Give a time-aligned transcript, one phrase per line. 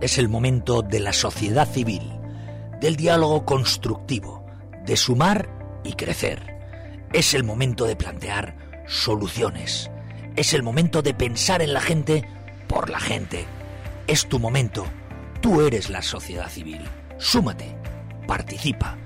[0.00, 2.18] Es el momento de la sociedad civil,
[2.80, 4.46] del diálogo constructivo,
[4.86, 5.50] de sumar
[5.84, 6.56] y crecer.
[7.12, 8.56] Es el momento de plantear
[8.86, 9.90] soluciones.
[10.36, 12.26] Es el momento de pensar en la gente
[12.66, 13.44] por la gente.
[14.06, 14.86] Es tu momento.
[15.42, 16.80] Tú eres la sociedad civil.
[17.18, 17.76] Súmate.
[18.26, 18.96] Participa.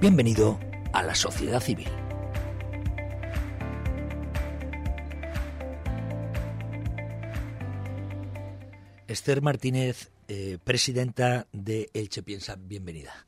[0.00, 0.58] Bienvenido
[0.92, 1.90] a la sociedad civil.
[9.06, 13.26] Esther Martínez, eh, presidenta de Elche Piensa, bienvenida.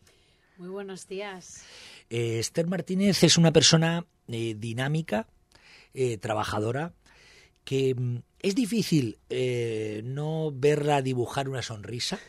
[0.57, 1.65] Muy buenos días.
[2.09, 5.27] Eh, Esther Martínez es una persona eh, dinámica,
[6.21, 6.95] trabajadora,
[7.65, 9.19] que mm, es difícil
[10.05, 12.21] no verla dibujar una sonrisa.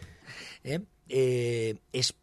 [1.07, 2.15] es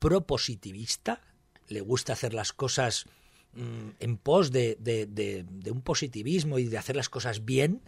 [0.00, 1.20] propositivista,
[1.68, 3.06] le gusta hacer las cosas
[3.54, 7.80] mm, en pos de, un positivismo y de hacer las cosas bien,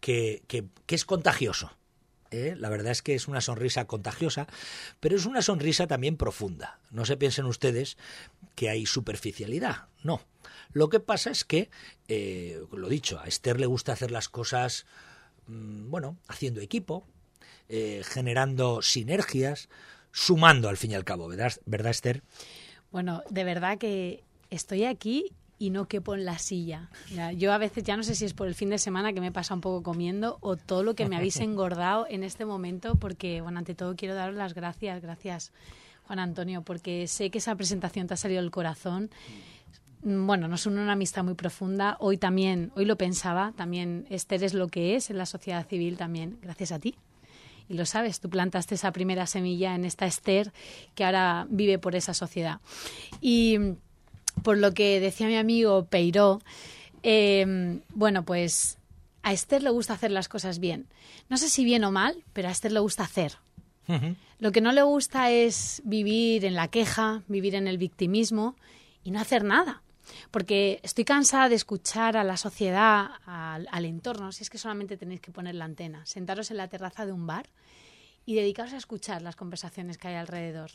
[0.00, 0.42] que
[0.86, 1.70] es contagioso.
[2.30, 2.54] ¿Eh?
[2.56, 4.46] la verdad es que es una sonrisa contagiosa,
[5.00, 6.78] pero es una sonrisa también profunda.
[6.90, 7.96] No se piensen ustedes
[8.54, 10.20] que hay superficialidad, no.
[10.72, 11.70] Lo que pasa es que,
[12.08, 14.86] eh, lo dicho, a Esther le gusta hacer las cosas,
[15.46, 17.06] mm, bueno, haciendo equipo,
[17.68, 19.68] eh, generando sinergias,
[20.12, 22.22] sumando al fin y al cabo, ¿verdad, ¿verdad Esther?
[22.92, 26.90] Bueno, de verdad que estoy aquí y no quepo en la silla.
[27.36, 29.32] yo a veces ya no sé si es por el fin de semana que me
[29.32, 33.40] pasa un poco comiendo o todo lo que me habéis engordado en este momento, porque,
[33.40, 35.52] bueno, ante todo quiero daros las gracias, gracias
[36.06, 39.10] Juan Antonio, porque sé que esa presentación te ha salido del corazón.
[40.02, 41.96] Bueno, nos une una amistad muy profunda.
[41.98, 45.96] Hoy también, hoy lo pensaba, también Esther es lo que es en la sociedad civil
[45.96, 46.94] también, gracias a ti
[47.68, 50.52] y lo sabes, tú plantaste esa primera semilla en esta Esther
[50.94, 52.60] que ahora vive por esa sociedad.
[53.20, 53.58] Y
[54.42, 56.40] por lo que decía mi amigo Peiró,
[57.02, 58.78] em, bueno, pues
[59.22, 60.86] a Esther le gusta hacer las cosas bien.
[61.28, 63.38] No sé si bien o mal, pero a Esther le gusta hacer.
[64.38, 68.56] Lo que no le gusta es vivir en la queja, vivir en el victimismo
[69.02, 69.82] y no hacer nada.
[70.30, 74.96] Porque estoy cansada de escuchar a la sociedad, al, al, entorno, si es que solamente
[74.96, 77.48] tenéis que poner la antena, sentaros en la terraza de un bar
[78.26, 80.70] y dedicaros a escuchar las conversaciones que hay alrededor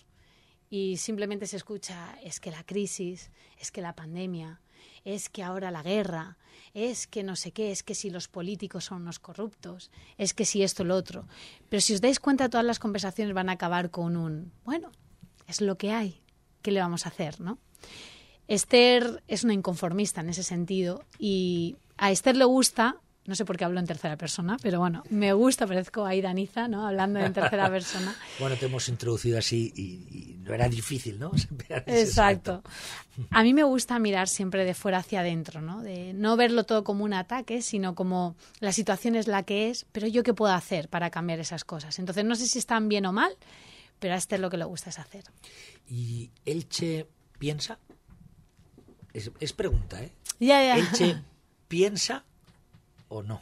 [0.69, 4.61] y simplemente se escucha es que la crisis, es que la pandemia,
[5.03, 6.37] es que ahora la guerra,
[6.73, 10.45] es que no sé qué, es que si los políticos son unos corruptos, es que
[10.45, 11.27] si esto lo otro.
[11.69, 14.91] Pero si os dais cuenta, todas las conversaciones van a acabar con un, bueno,
[15.47, 16.21] es lo que hay,
[16.61, 17.57] ¿qué le vamos a hacer, no?
[18.47, 23.57] Esther es una inconformista en ese sentido y a Esther le gusta no sé por
[23.57, 26.87] qué hablo en tercera persona, pero bueno, me gusta, parezco a Idaniza, ¿no?
[26.87, 28.15] Hablando en tercera persona.
[28.39, 31.31] bueno, te hemos introducido así y, no era difícil, ¿no?
[31.85, 32.63] Exacto.
[33.29, 35.81] A mí me gusta mirar siempre de fuera hacia adentro, ¿no?
[35.81, 39.85] De no verlo todo como un ataque, sino como la situación es la que es,
[39.91, 41.99] pero yo qué puedo hacer para cambiar esas cosas.
[41.99, 43.31] Entonces, no sé si están bien o mal,
[43.99, 45.25] pero a este lo que le gusta es hacer.
[45.87, 47.07] ¿Y Elche
[47.37, 47.77] piensa?
[49.13, 50.11] Es, es pregunta, ¿eh?
[50.39, 50.77] Ya, ya.
[50.77, 51.21] ¿Elche
[51.67, 52.25] piensa
[53.09, 53.41] o no?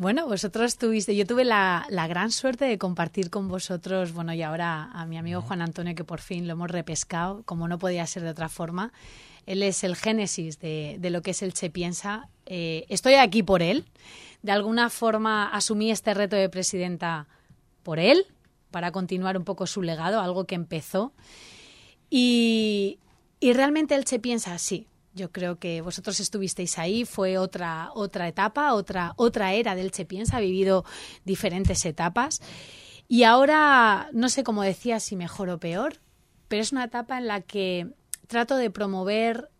[0.00, 4.90] Bueno, vosotros tuviste, yo tuve la, gran suerte de compartir con vosotros, bueno, y ahora
[4.94, 8.22] a mi amigo Juan Antonio, que por fin lo hemos repescado, como no podía ser
[8.22, 8.94] de otra forma.
[9.44, 12.28] Él es el génesis de, lo que es el Che Piensa.
[12.46, 13.84] Eh, estoy aquí por él.
[14.40, 17.26] De alguna forma asumí este reto de presidenta
[17.82, 18.24] por él,
[18.70, 21.12] para continuar un poco su legado, algo que empezó.
[22.08, 22.98] Y,
[23.38, 28.28] y realmente el Che Piensa, sí, yo creo que vosotros estuvisteis ahí, fue otra, otra
[28.28, 30.84] etapa, otra, otra era del Che Piensa, ha vivido
[31.24, 32.40] diferentes etapas.
[33.08, 36.00] Y ahora, no sé cómo decía, si mejor o peor,
[36.48, 37.88] pero es una etapa en la que
[38.28, 39.50] trato de promover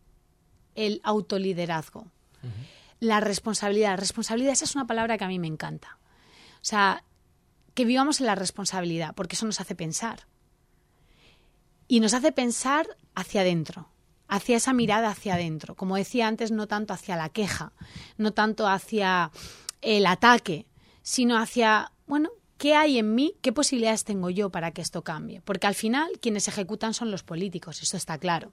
[0.77, 2.06] el autoliderazgo,
[3.00, 3.99] la responsabilidad.
[3.99, 5.99] Responsabilidad, esa es una palabra que a mí me encanta.
[6.56, 7.03] O sea,
[7.75, 10.27] que vivamos en la responsabilidad, porque eso nos hace pensar.
[11.88, 12.87] Y nos hace pensar
[13.17, 13.90] hacia adentro
[14.31, 15.75] hacia esa mirada hacia adentro.
[15.75, 17.73] Como decía antes, no tanto hacia la queja,
[18.17, 19.31] no tanto hacia
[19.83, 20.67] el ataque,
[21.03, 23.35] sino hacia, bueno, ¿qué hay en mí?
[23.43, 25.43] ¿Qué posibilidades tengo yo para que esto cambie?
[25.43, 28.53] Porque al final quienes ejecutan son los políticos, eso está claro.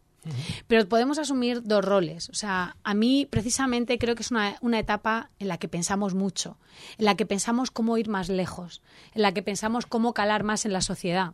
[0.68, 2.30] Pero podemos asumir dos roles.
[2.30, 6.16] O sea, a mí precisamente creo que es una, una, etapa en la que pensamos
[6.16, 6.58] mucho,
[6.98, 8.82] en la que pensamos cómo ir más lejos,
[9.14, 11.34] en la que pensamos cómo calar más en la sociedad,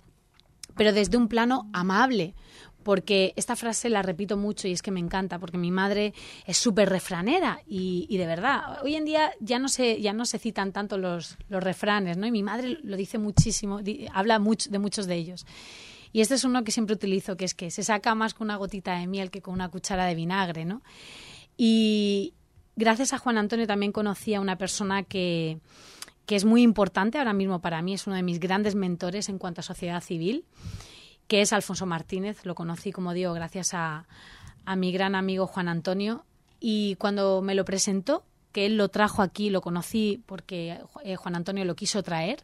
[0.75, 2.36] pero desde un plano amable,
[2.83, 6.13] porque esta frase la repito mucho y es que me encanta, porque mi madre
[6.45, 10.39] es súper refranera y, de verdad, hoy en día ya no se, ya no se
[10.39, 12.27] citan tanto los, los refranes, ¿no?
[12.27, 13.80] Y mi madre lo dice muchísimo,
[14.13, 15.45] habla mucho de muchos de ellos.
[16.12, 18.57] Y este es uno que siempre utilizo, que es que se saca más con una
[18.57, 20.83] gotita de miel que con una cuchara de vinagre, ¿no?
[21.57, 22.33] Y
[22.75, 25.59] gracias a Juan Antonio también conocí a una persona que,
[26.25, 29.38] que es muy importante ahora mismo para mí, es uno de mis grandes mentores en
[29.38, 30.45] cuanto a sociedad civil,
[31.28, 32.46] que es Alfonso Martínez.
[32.46, 34.08] Lo conocí, como digo, gracias a,
[34.66, 36.25] a mi gran amigo Juan Antonio.
[36.60, 38.24] Y cuando me lo presentó,
[38.54, 42.44] que él lo trajo aquí, lo conocí porque eh, Juan Antonio lo quiso traer,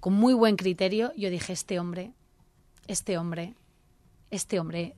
[0.00, 2.12] con muy buen criterio, yo dije, este hombre,
[2.88, 3.54] este hombre,
[4.30, 4.96] este hombre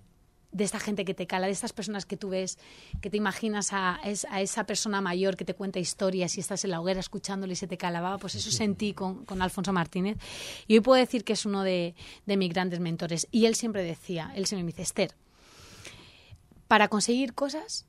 [0.56, 2.58] de esta gente que te cala, de estas personas que tú ves,
[3.02, 6.80] que te imaginas a, esa persona mayor que te cuenta historias y estás en la
[6.80, 10.16] hoguera escuchándole y se te calaba, pues eso sentí con, con Alfonso Martínez.
[10.66, 11.94] Y hoy puedo decir que es uno de,
[12.24, 13.28] de, mis grandes mentores.
[13.30, 15.14] Y él siempre decía, él siempre me dice, Esther,
[16.68, 17.86] para conseguir cosas,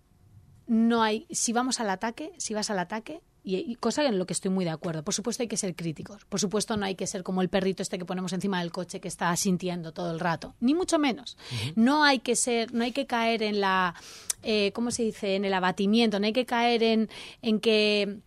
[0.67, 4.33] no hay, si vamos al ataque, si vas al ataque, y, cosa en lo que
[4.33, 5.03] estoy muy de acuerdo.
[5.03, 6.25] Por supuesto hay que ser críticos.
[6.25, 8.99] Por supuesto no hay que ser como el perrito este que ponemos encima del coche
[8.99, 10.55] que está sintiendo todo el rato.
[10.59, 11.37] Ni mucho menos.
[11.75, 13.95] No hay que ser, no hay que caer en la,
[14.43, 15.35] eh, ¿cómo se dice?
[15.35, 16.19] En el abatimiento.
[16.19, 17.09] No hay que caer en,
[17.41, 18.19] en que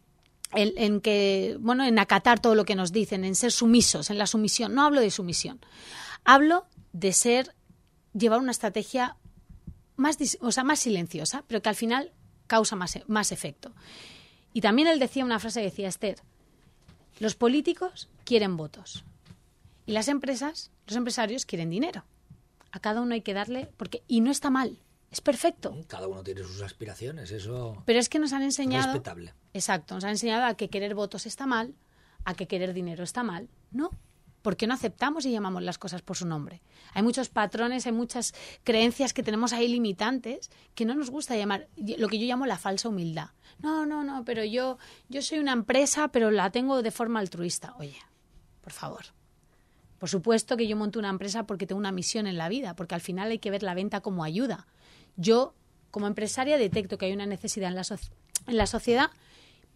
[0.53, 4.19] en, en, que, bueno, en acatar todo lo que nos dicen, en ser sumisos, en
[4.19, 4.75] la sumisión.
[4.75, 5.61] No hablo de sumisión.
[6.25, 7.55] Hablo de ser,
[8.15, 9.17] llevar una estrategia
[9.97, 12.13] más, o sea, más silenciosa, pero que al final
[12.47, 13.73] causa más, más efecto.
[14.53, 16.21] Y también él decía una frase que decía Esther,
[17.19, 19.05] los políticos quieren votos
[19.87, 22.05] y las empresas, los empresarios quieren dinero.
[22.73, 24.79] A cada uno hay que darle, porque y no está mal,
[25.11, 25.77] es perfecto.
[25.89, 27.83] Cada uno tiene sus aspiraciones, eso.
[27.85, 28.87] Pero es que nos han enseñado.
[28.87, 29.35] Respetable.
[29.53, 31.75] Exacto, nos han enseñado a que querer votos está mal,
[32.25, 33.49] a que querer dinero está mal.
[33.73, 33.91] No,
[34.43, 36.63] ¿Por qué no aceptamos y llamamos las cosas por su nombre?
[36.95, 38.33] Hay muchos patrones, hay muchas
[38.65, 42.57] creencias que tenemos ahí limitantes que no nos gusta llamar, lo que yo llamo la
[42.57, 43.31] falsa humildad.
[43.59, 44.79] No, no, no, pero yo,
[45.09, 47.75] yo soy una empresa, pero la tengo de forma altruista.
[47.79, 47.97] Oye,
[48.63, 49.05] por favor.
[49.99, 52.95] Por supuesto que yo monto una empresa porque tengo una misión en la vida, porque
[52.95, 54.67] al final hay que ver la venta como ayuda.
[55.17, 55.55] Yo,
[55.91, 57.85] como empresaria, detecto que hay una necesidad en la,
[58.47, 59.11] en la sociedad,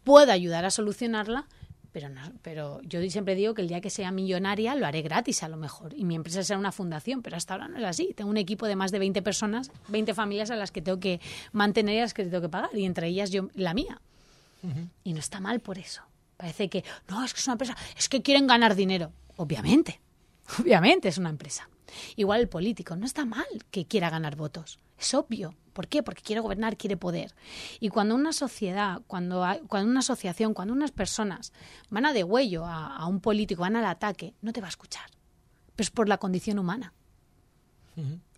[0.02, 1.46] puedo ayudar a solucionarla,
[1.94, 5.44] pero, no, pero yo siempre digo que el día que sea millonaria lo haré gratis
[5.44, 8.12] a lo mejor y mi empresa será una fundación, pero hasta ahora no es así.
[8.16, 11.20] Tengo un equipo de más de 20 personas, 20 familias a las que tengo que
[11.52, 14.00] mantener y a las que tengo que pagar y entre ellas yo la mía.
[15.04, 16.02] Y no está mal por eso.
[16.36, 19.12] Parece que, no, es que es una empresa, es que quieren ganar dinero.
[19.36, 20.00] Obviamente,
[20.58, 21.68] obviamente es una empresa.
[22.16, 24.80] Igual el político, no está mal que quiera ganar votos.
[24.98, 25.54] Es obvio.
[25.74, 26.02] ¿Por qué?
[26.02, 27.34] Porque quiere gobernar, quiere poder.
[27.80, 31.52] Y cuando una sociedad, cuando, hay, cuando una asociación, cuando unas personas
[31.90, 35.10] van a de huello a, un político, van al ataque, no te va a escuchar.
[35.74, 36.94] Pero es por la condición humana.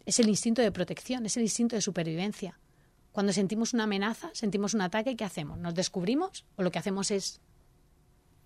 [0.06, 2.58] Es el instinto de protección, es el instinto de supervivencia.
[3.12, 5.58] Cuando sentimos una amenaza, sentimos un ataque, ¿qué hacemos?
[5.58, 7.40] ¿Nos descubrimos o lo que hacemos es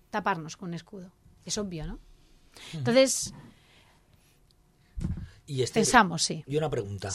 [0.09, 1.11] taparnos con un escudo?
[1.45, 1.99] Es obvio, ¿no?
[2.73, 3.33] Entonces,
[5.45, 6.43] y este, pensamos, sí.
[6.45, 7.09] Y una pregunta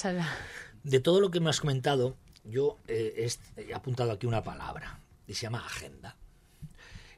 [0.87, 5.35] de todo lo que me has comentado, yo eh, he apuntado aquí una palabra y
[5.35, 6.17] se llama agenda.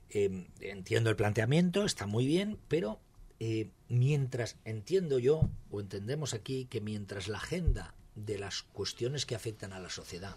[0.08, 2.98] Em, entiendo el planteamiento, está muy bien, pero
[3.40, 9.34] eh, mientras entiendo yo o entendemos aquí que mientras la agenda de las cuestiones que
[9.34, 10.34] afectan a la sociedad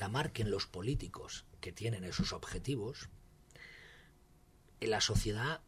[0.00, 3.08] la marquen los políticos que tienen esos objetivos,
[4.80, 5.60] la sociedad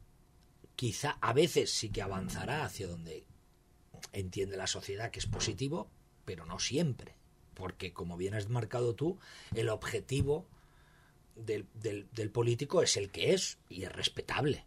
[0.75, 3.25] quizá a veces sí que avanzará hacia donde
[4.12, 5.91] entiende la sociedad que es positivo,
[6.30, 7.16] pero no siempre,
[7.54, 9.18] porque como bien has marcado tú,
[9.52, 10.46] el objetivo
[11.34, 11.66] del,
[12.32, 14.64] político es el que es y es respetable.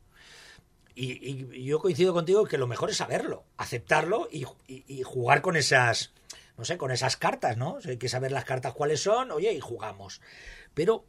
[0.93, 4.43] Y, yo coincido contigo que lo mejor es saberlo, aceptarlo y,
[5.03, 6.11] jugar con esas,
[6.57, 7.77] no sé, con esas cartas, ¿no?
[7.85, 10.19] hay que saber las cartas cuáles son, oye, y jugamos.
[10.73, 11.05] Pero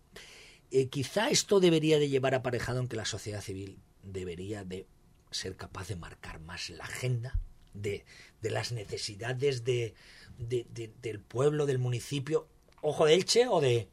[0.70, 4.86] eh, quizá esto debería de llevar aparejado en que la sociedad civil debería de
[5.32, 7.40] ser capaz de marcar más la agenda
[7.74, 8.04] de,
[8.40, 9.94] de las necesidades de,
[10.38, 12.48] del pueblo, del municipio,
[12.80, 13.88] ojo de Elche o de...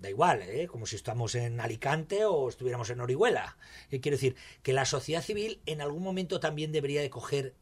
[0.00, 0.68] Da igual, ¿eh?
[0.68, 3.58] como si estamos en Alicante o estuviéramos en Orihuela.
[3.90, 7.56] Eh, quiero decir que la sociedad civil en algún momento también debería de coger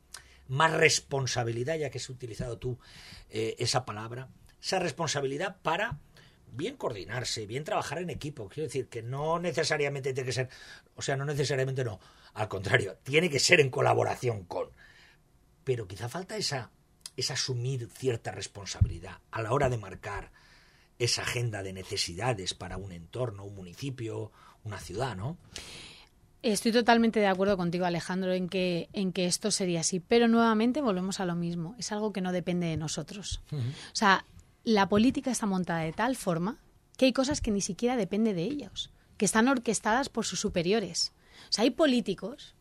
[0.46, 2.78] más responsabilidad, ya que has utilizado tú
[3.30, 4.28] eh, esa palabra,
[4.62, 5.98] esa responsabilidad para
[6.52, 8.50] bien coordinarse, bien trabajar en equipo.
[8.50, 10.50] Quiero decir que no necesariamente tiene que ser,
[10.94, 12.00] o sea, no necesariamente no,
[12.34, 14.70] al contrario, tiene que ser en colaboración con.
[15.66, 16.70] Pero quizá falta esa
[17.16, 20.30] es asumir cierta responsabilidad a la hora de marcar
[21.00, 24.30] esa agenda de necesidades para un entorno, un municipio,
[24.62, 25.38] una ciudad, ¿no?
[26.40, 29.98] Estoy totalmente de acuerdo contigo, Alejandro, en que, en que esto sería así.
[29.98, 31.74] Pero nuevamente volvemos a lo mismo.
[31.80, 33.40] Es algo que no depende de nosotros.
[33.50, 34.24] O sea,
[34.62, 36.60] la política está montada de tal forma
[36.96, 41.12] que hay cosas que ni siquiera dependen de ellos, que están orquestadas por sus superiores.
[41.50, 42.54] O sea, hay políticos.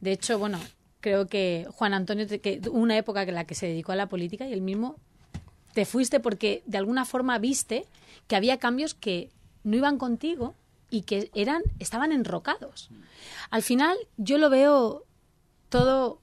[0.00, 0.58] De hecho, bueno,
[1.00, 4.46] creo que Juan Antonio, que una época en la que se dedicó a la política
[4.46, 4.96] y él mismo
[5.72, 7.84] te fuiste porque de alguna forma viste
[8.26, 9.30] que había cambios que
[9.62, 10.54] no iban contigo
[10.90, 12.90] y que eran, estaban enrocados.
[13.50, 15.04] Al final, yo lo veo
[15.68, 16.20] todo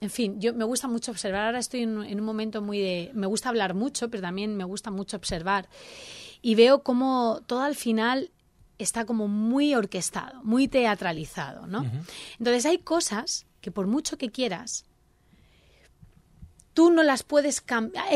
[0.00, 1.44] en fin, yo me gusta mucho observar.
[1.44, 3.10] Ahora estoy en, un momento muy de.
[3.12, 5.68] Me gusta hablar mucho, pero también me gusta mucho observar.
[6.40, 8.30] Y veo cómo todo al final
[8.78, 11.84] está como muy orquestado, muy teatralizado, ¿no?
[12.38, 14.84] Entonces hay cosas que por mucho que quieras,
[16.74, 18.06] tú no las puedes cambiar.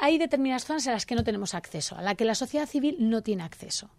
[0.00, 2.96] Hay, determinadas zonas a las que no tenemos acceso, a las que la sociedad civil
[2.98, 3.90] no tiene acceso.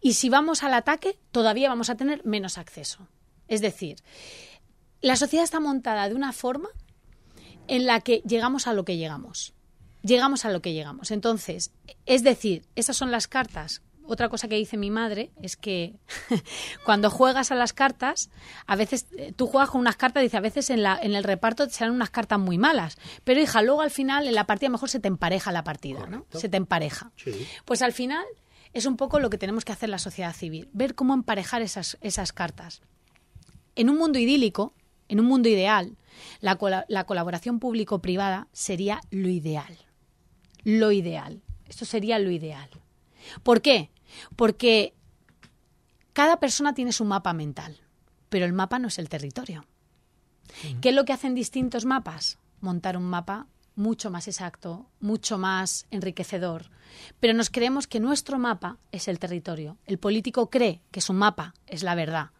[0.00, 3.08] Y si vamos al ataque, todavía vamos a tener menos acceso.
[3.46, 3.96] Es decir,
[5.00, 6.68] la sociedad está montada de una forma
[7.66, 9.54] en la que llegamos a lo que llegamos.
[10.02, 11.10] Llegamos a lo que llegamos.
[11.10, 11.72] Entonces,
[12.06, 13.82] es decir, esas son las cartas.
[14.08, 15.94] Otra cosa que dice mi madre es que
[16.86, 18.30] cuando juegas a las cartas,
[18.66, 21.24] a veces eh, tú juegas con unas cartas, dice, a veces en, la, en el
[21.24, 22.96] reparto te salen unas cartas muy malas.
[23.24, 26.24] Pero hija, luego al final en la partida mejor se te empareja la partida, ¿no?
[26.32, 27.12] Se te empareja.
[27.66, 28.24] Pues al final
[28.72, 31.98] es un poco lo que tenemos que hacer la sociedad civil, ver cómo emparejar esas,
[32.00, 32.80] esas cartas.
[33.76, 34.72] En un mundo idílico,
[35.08, 35.98] en un mundo ideal,
[36.40, 39.76] la, la colaboración público-privada sería lo ideal.
[40.64, 41.42] Lo ideal.
[41.68, 42.70] Esto sería lo ideal.
[43.42, 43.90] ¿Por qué?
[44.36, 44.94] Porque
[46.12, 47.80] cada persona tiene su mapa mental,
[48.28, 49.64] pero el mapa no es el territorio.
[50.80, 52.38] ¿Qué es lo que hacen distintos mapas?
[52.60, 53.46] Montar un mapa
[53.76, 56.70] mucho más exacto, mucho más enriquecedor.
[57.20, 59.76] Pero nos creemos que nuestro mapa es el territorio.
[59.84, 62.30] El político cree que su mapa es la verdad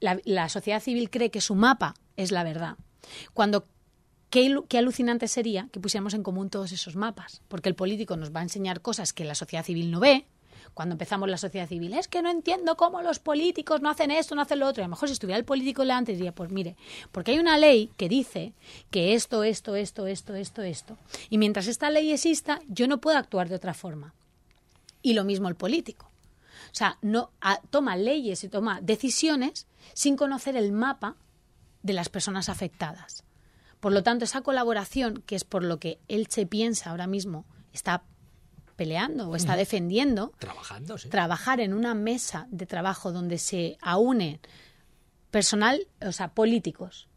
[0.00, 2.76] la, sociedad civil cree que su mapa es la verdad.
[3.32, 3.66] Cuando
[4.30, 8.34] Qué, qué, alucinante sería que pusiéramos en común todos esos mapas, porque el político nos
[8.34, 10.26] va a enseñar cosas que la sociedad civil no ve.
[10.74, 14.34] Cuando empezamos la sociedad civil, es que no entiendo cómo los políticos no hacen esto,
[14.34, 14.82] no hacen lo otro.
[14.82, 16.76] Y a lo mejor si estuviera el político delante diría, pues mire,
[17.12, 18.52] porque hay una ley que dice
[18.90, 20.98] que esto, esto, esto, esto, esto, esto.
[21.30, 24.14] Y mientras esta ley exista, yo no puedo actuar de otra forma.
[25.00, 26.10] Y lo mismo el político.
[26.72, 27.30] O sea, no
[27.70, 31.14] toma leyes y toma decisiones sin conocer el mapa
[31.84, 33.22] de las personas afectadas.
[33.78, 38.02] Por lo tanto, esa colaboración, que es por lo que Elche piensa ahora mismo, está
[38.76, 44.40] peleando o está defendiendo, Trabajando, trabajar en una mesa de trabajo donde se aúnen
[45.30, 47.08] personal, o sea, políticos,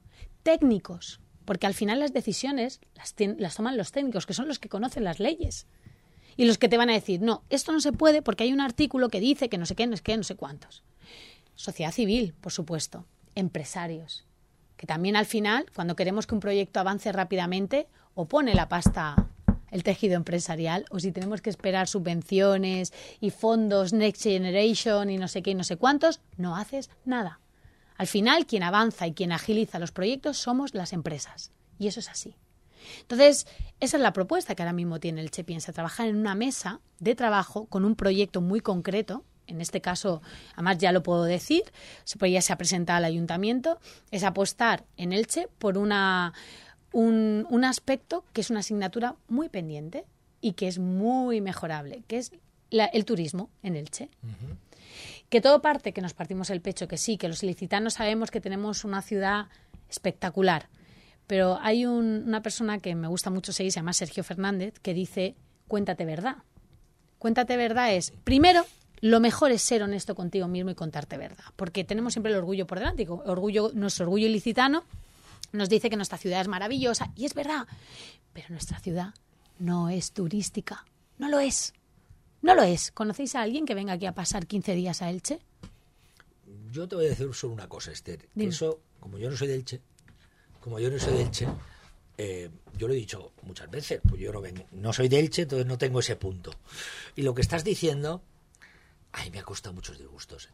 [0.44, 4.70] técnicos, porque al final las decisiones las, las toman los técnicos, que son los que
[4.70, 5.68] conocen las leyes.
[6.36, 8.62] Y los que te van a decir, no, esto no se puede porque hay un
[8.62, 10.84] artículo que dice que no sé qué, no sé qué, no sé cuántos.
[11.56, 14.26] Sociedad civil, por supuesto, empresarios,
[14.78, 19.28] que también al final, cuando queremos que un proyecto avance rápidamente, o pone la pasta
[19.72, 25.28] el tejido empresarial, o si tenemos que esperar subvenciones y fondos Next Generation y no
[25.28, 27.40] sé qué y no sé cuántos, no haces nada.
[27.98, 31.52] Al final, quien avanza y quien agiliza los proyectos somos las empresas.
[31.80, 32.36] Y eso es así.
[33.02, 33.48] Entonces,
[33.80, 36.80] esa es la propuesta que ahora mismo tiene el Che Piensa, trabajar en una mesa
[37.00, 39.24] de trabajo con un proyecto muy concreto.
[39.48, 40.22] En este caso,
[40.54, 41.64] además ya lo puedo decir,
[42.06, 43.80] ya se ha presentado al ayuntamiento,
[44.12, 46.34] es apostar en Elche por una,
[46.92, 50.06] un, un aspecto que es una asignatura muy pendiente
[50.42, 52.32] y que es muy mejorable, que es
[52.70, 54.10] el turismo en Elche.
[55.30, 58.42] Que todo parte, que nos partimos el pecho, que sí, que los ilicitanos sabemos que
[58.42, 59.48] tenemos una ciudad
[59.90, 60.70] espectacular,
[61.28, 65.36] pero hay una persona que me gusta mucho seguir, se llama Sergio Fernández, que dice,
[65.68, 66.38] cuéntate verdad.
[67.20, 68.66] Cuéntate verdad es, primero,
[69.02, 72.66] lo mejor es ser honesto contigo mismo y contarte verdad, porque tenemos siempre el orgullo
[72.66, 73.08] por delante.
[73.10, 74.84] Orgullo, nuestro orgullo ilicitano
[75.58, 77.68] nos dice que nuestra ciudad es maravillosa, y es verdad,
[78.34, 79.14] pero nuestra ciudad
[79.60, 80.86] no es turística,
[81.18, 81.74] no lo es.
[82.42, 82.92] No lo es.
[82.92, 85.40] ¿Conocéis a alguien que venga aquí a pasar 15 días a Elche?
[86.72, 88.30] Yo te voy a decir solo una cosa, Esther.
[88.36, 89.82] eso, como yo no soy de Elche,
[90.62, 91.48] como yo no soy de Elche,
[92.18, 95.66] eh, yo lo he dicho muchas veces, pues yo no, no soy de Elche, entonces
[95.66, 96.52] no tengo ese punto.
[97.16, 98.22] Y lo que estás diciendo,
[99.12, 100.50] ay, me ha costado muchos disgustos.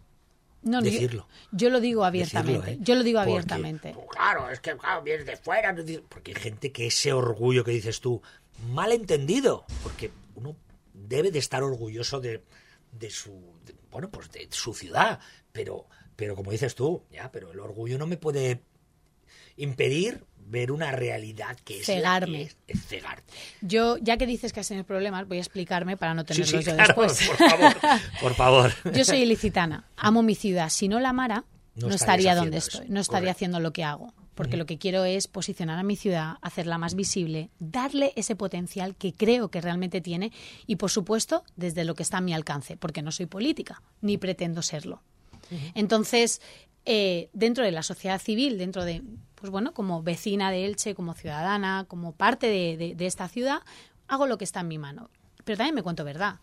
[0.65, 1.27] Eh, decirlo.
[1.51, 2.71] Yo, lo digo abiertamente.
[2.73, 2.77] ¿eh?
[2.81, 3.93] Yo lo digo abiertamente.
[3.93, 5.75] Pues claro, es que claro, vienes de fuera.
[6.09, 8.21] Porque hay gente que ese orgullo que dices tú,
[8.69, 9.65] mal entendido.
[9.83, 10.55] Porque uno
[10.93, 12.43] debe de estar orgulloso de,
[12.91, 13.55] de su,
[13.91, 15.19] bueno, pues de su ciudad.
[15.51, 18.61] Pero, pero como dices tú, ya, pero el orgullo no me puede
[19.57, 22.49] impedir ver una realidad que es, cegarme.
[22.67, 23.33] es, cegarte.
[23.61, 26.75] Yo, ya que dices que has tenido problemas, voy a explicarme para no tenerlos yo
[26.75, 27.27] después.
[27.27, 27.75] Por favor,
[28.21, 28.93] por favor.
[28.93, 30.69] yo soy ilicitana, amo mi ciudad.
[30.69, 31.45] Si no la amara,
[31.75, 34.13] no, estaría donde estoy, no estaría haciendo lo que hago.
[34.35, 38.95] Porque lo que quiero es posicionar a mi ciudad, hacerla más visible, darle ese potencial
[38.95, 40.31] que creo que realmente tiene
[40.65, 44.17] y, por supuesto, desde lo que está a mi alcance, porque no soy política, ni
[44.17, 45.03] pretendo serlo.
[45.75, 46.41] Entonces,
[46.85, 49.03] eh, dentro de la sociedad civil, dentro de,
[49.43, 53.59] pues bueno, como vecina de Elche, como ciudadana, como parte de, esta ciudad,
[54.07, 55.09] hago lo que está en mi mano.
[55.43, 56.39] Pero también me cuento verdad.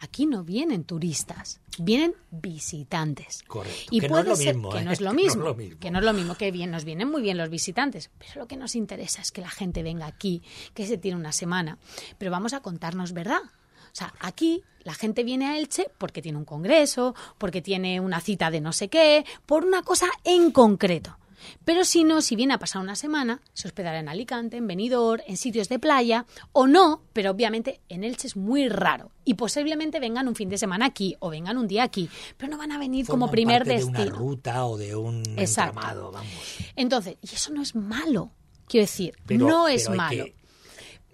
[0.00, 3.42] Aquí no vienen turistas, vienen visitantes.
[3.46, 3.88] Correcto.
[3.90, 4.84] Y que no es puede lo ser mismo, que ¿eh?
[4.84, 5.80] no es lo Que no es mismo, lo mismo.
[5.80, 8.48] que no es lo mismo, que bien nos vienen muy bien los visitantes, pero lo
[8.48, 11.76] que nos interesa es que la gente venga aquí, que se tiene una semana,
[12.16, 13.42] pero vamos a contarnos verdad.
[13.44, 18.22] O sea, aquí la gente viene a Elche porque tiene un congreso, porque tiene una
[18.22, 21.18] cita de no sé qué, por una cosa en concreto.
[21.64, 25.22] Pero si no, si viene a pasar una semana, se hospedará en Alicante, en Benidorm,
[25.26, 29.10] en sitios de playa, o no, pero obviamente en Elche es muy raro.
[29.24, 32.58] Y posiblemente vengan un fin de semana aquí o vengan un día aquí, pero no
[32.58, 33.98] van a venir como primer parte destino.
[33.98, 35.70] de una ruta o de un Exacto.
[35.78, 36.32] entramado, vamos.
[36.76, 38.32] Entonces, y eso no es malo,
[38.66, 40.24] quiero decir, Pero- no es malo.
[40.24, 40.34] que-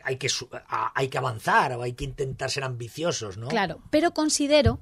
[0.07, 0.28] hay que,
[0.95, 3.49] hay que avanzar o hay que intentar ser ambiciosos, ¿no?
[3.49, 4.78] Claro, pero considero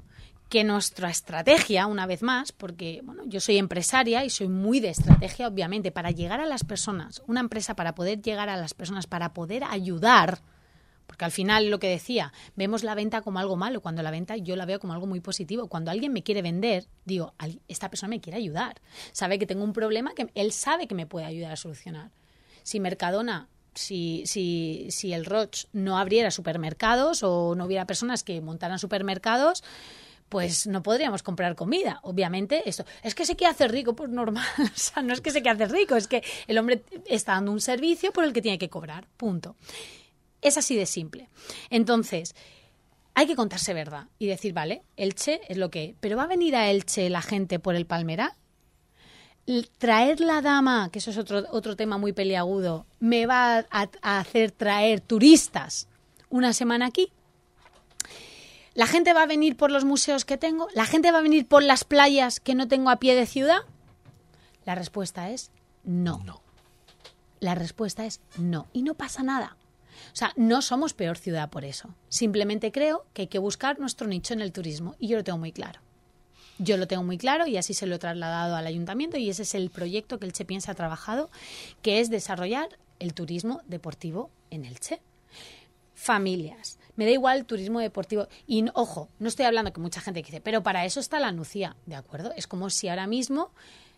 [0.52, 4.90] que nuestra estrategia, una vez más, porque bueno, yo soy empresaria y soy muy de
[4.90, 9.06] estrategia, obviamente, para llegar a las personas, una empresa para poder llegar a las personas,
[9.06, 10.40] para poder ayudar,
[11.06, 14.36] porque al final lo que decía, vemos la venta como algo malo, cuando la venta
[14.36, 15.68] yo la veo como algo muy positivo.
[15.68, 18.82] Cuando alguien me quiere vender, digo, "Al- esta persona me quiere ayudar,
[19.12, 22.10] sabe que tengo un problema que él sabe que me puede ayudar a solucionar.
[22.62, 28.38] Si Mercadona si, si, si el Roche no abriera supermercados o no hubiera personas que
[28.42, 29.64] montaran supermercados,
[30.32, 32.00] pues no podríamos comprar comida.
[32.04, 34.46] Obviamente, esto es que se quiere hacer rico, pues normal.
[34.58, 37.52] O sea, no es que se quiere hacer rico, es que el hombre está dando
[37.52, 39.06] un servicio por el que tiene que cobrar.
[39.18, 39.56] Punto.
[40.40, 41.28] Es así de simple.
[41.68, 42.34] Entonces,
[43.14, 45.96] hay que contarse verdad y decir, vale, Elche es lo que.
[46.00, 48.32] Pero va a venir a Elche la gente por el palmeral.
[49.46, 53.88] L- Traer la dama, que eso es otro, otro tema muy peliagudo, me va a,
[54.00, 55.88] a hacer traer turistas
[56.30, 57.12] una semana aquí.
[58.74, 60.68] ¿La gente va a venir por los museos que tengo?
[60.74, 63.60] ¿La gente va a venir por las playas que no tengo a pie de ciudad?
[64.64, 65.50] La respuesta es
[65.84, 66.22] no.
[66.24, 66.42] No.
[67.40, 68.68] La respuesta es no.
[68.72, 69.56] Y no pasa nada.
[70.12, 71.94] O sea, no somos peor ciudad por eso.
[72.08, 74.94] Simplemente creo que hay que buscar nuestro nicho en el turismo.
[74.98, 75.80] Y yo lo tengo muy claro.
[76.58, 79.42] Yo lo tengo muy claro y así se lo he trasladado al ayuntamiento y ese
[79.42, 81.30] es el proyecto que el Che Piensa ha trabajado,
[81.82, 82.68] que es desarrollar
[83.00, 85.00] el turismo deportivo en Elche
[86.02, 86.78] familias.
[86.96, 88.28] Me da igual el turismo deportivo.
[88.46, 91.76] Y ojo, no estoy hablando que mucha gente dice, pero para eso está la Nucía,
[91.86, 92.32] ¿de acuerdo?
[92.36, 93.50] Es como si ahora mismo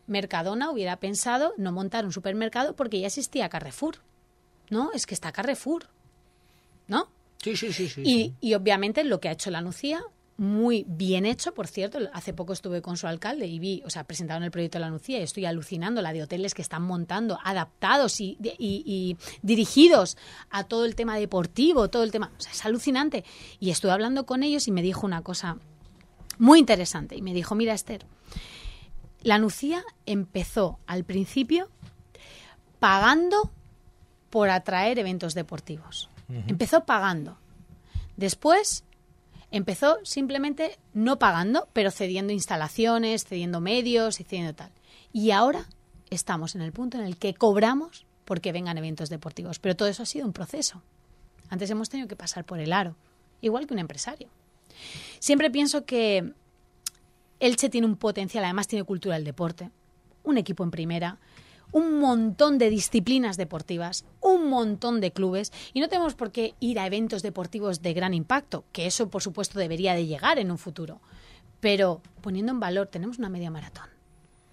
[0.06, 3.96] Mercadona hubiera pensado no montar un supermercado porque ya existía Carrefour.
[4.70, 4.90] ¿No?
[4.92, 5.88] Es que está Carrefour.
[6.86, 7.08] ¿No?
[7.38, 8.00] Sí, sí, sí, sí.
[8.02, 8.34] Y, sí.
[8.40, 10.02] y obviamente lo que ha hecho la Nucía,
[10.36, 11.98] muy bien hecho, por cierto.
[12.12, 14.90] Hace poco estuve con su alcalde y vi, o sea, presentaron el proyecto de la
[14.90, 20.16] Nucía y estoy alucinando la de hoteles que están montando, adaptados y, y- y dirigidos
[20.50, 22.32] a todo el tema deportivo, todo el tema.
[22.36, 23.24] O sea, es alucinante.
[23.60, 25.58] Y estuve hablando con ellos y me dijo una cosa
[26.38, 27.14] muy interesante.
[27.16, 28.04] Y me dijo, mira, Esther,
[29.22, 31.68] la Nucía empezó al principio
[32.80, 33.50] pagando
[34.30, 36.08] por atraer eventos deportivos.
[36.48, 37.36] Empezó pagando.
[38.16, 38.84] Después
[39.56, 44.72] empezó simplemente no pagando, pero cediendo instalaciones, cediendo medios y cediendo tal.
[45.12, 45.68] Y ahora
[46.10, 49.60] estamos en el punto en el que cobramos porque vengan eventos deportivos.
[49.60, 50.82] Pero todo eso ha sido un proceso.
[51.50, 52.96] Antes hemos tenido que pasar por el aro,
[53.42, 54.28] igual que un empresario.
[55.20, 56.32] Siempre pienso que
[57.38, 59.70] Elche tiene un potencial, además tiene cultura del deporte,
[60.24, 61.18] un equipo en primera,
[61.70, 66.78] un montón de disciplinas deportivas, un montón de clubes y no tenemos por qué ir
[66.78, 70.58] a eventos deportivos de gran impacto, que eso por supuesto debería de llegar en un
[70.58, 71.00] futuro.
[71.60, 73.88] Pero poniendo en valor, tenemos una media maratón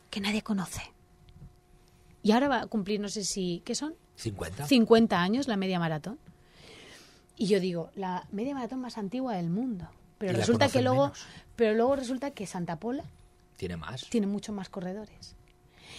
[0.09, 0.81] que nadie conoce.
[2.23, 3.95] Y ahora va a cumplir, no sé si, ¿qué son?
[4.15, 4.67] 50.
[4.67, 6.19] 50 años la media maratón.
[7.35, 9.89] Y yo digo, la media maratón más antigua del mundo.
[10.19, 11.25] Pero resulta que luego, menos.
[11.55, 13.03] pero luego resulta que Santa Pola
[13.57, 14.07] Tiene más.
[14.09, 15.35] tiene mucho más corredores.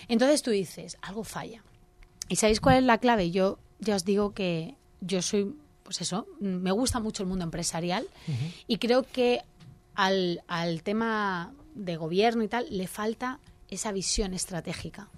[0.07, 1.65] Entonces tú dices, algo falla.
[2.29, 3.33] ¿Y sabéis cuál es la clave?
[3.33, 8.07] Yo ya os digo que yo soy, pues eso, me gusta mucho el mundo empresarial
[8.67, 9.43] y creo que
[9.95, 15.09] al, al tema de gobierno y tal le falta esa visión estratégica.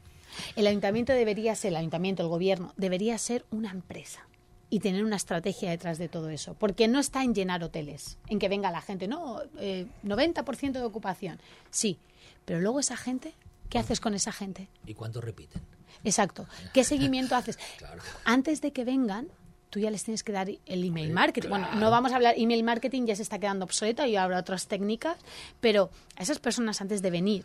[0.56, 4.26] El ayuntamiento debería ser, el ayuntamiento, el gobierno, debería ser una empresa
[4.70, 6.54] y tener una estrategia detrás de todo eso.
[6.54, 10.82] Porque no está en llenar hoteles, en que venga la gente, no, eh, 90% de
[10.82, 11.38] ocupación.
[11.70, 11.98] Sí,
[12.44, 13.34] pero luego esa gente,
[13.68, 14.68] ¿qué haces con esa gente?
[14.86, 15.62] ¿Y cuántos repiten?
[16.02, 16.46] Exacto.
[16.72, 17.58] ¿Qué seguimiento haces?
[17.78, 18.02] Claro.
[18.24, 19.28] Antes de que vengan,
[19.70, 21.48] tú ya les tienes que dar el email marketing.
[21.48, 24.68] Bueno, no vamos a hablar, email marketing ya se está quedando obsoleto y habrá otras
[24.68, 25.16] técnicas,
[25.60, 27.44] pero a esas personas antes de venir,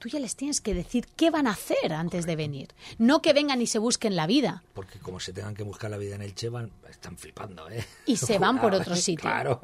[0.00, 2.68] tú ya les tienes que decir qué van a hacer antes de venir.
[2.98, 4.64] No que vengan y se busquen la vida.
[4.74, 7.84] Porque como se tengan que buscar la vida en el Che, van- están flipando, ¿eh?
[8.06, 9.20] Y se van por Claro, otro sitio.
[9.22, 9.60] Claro.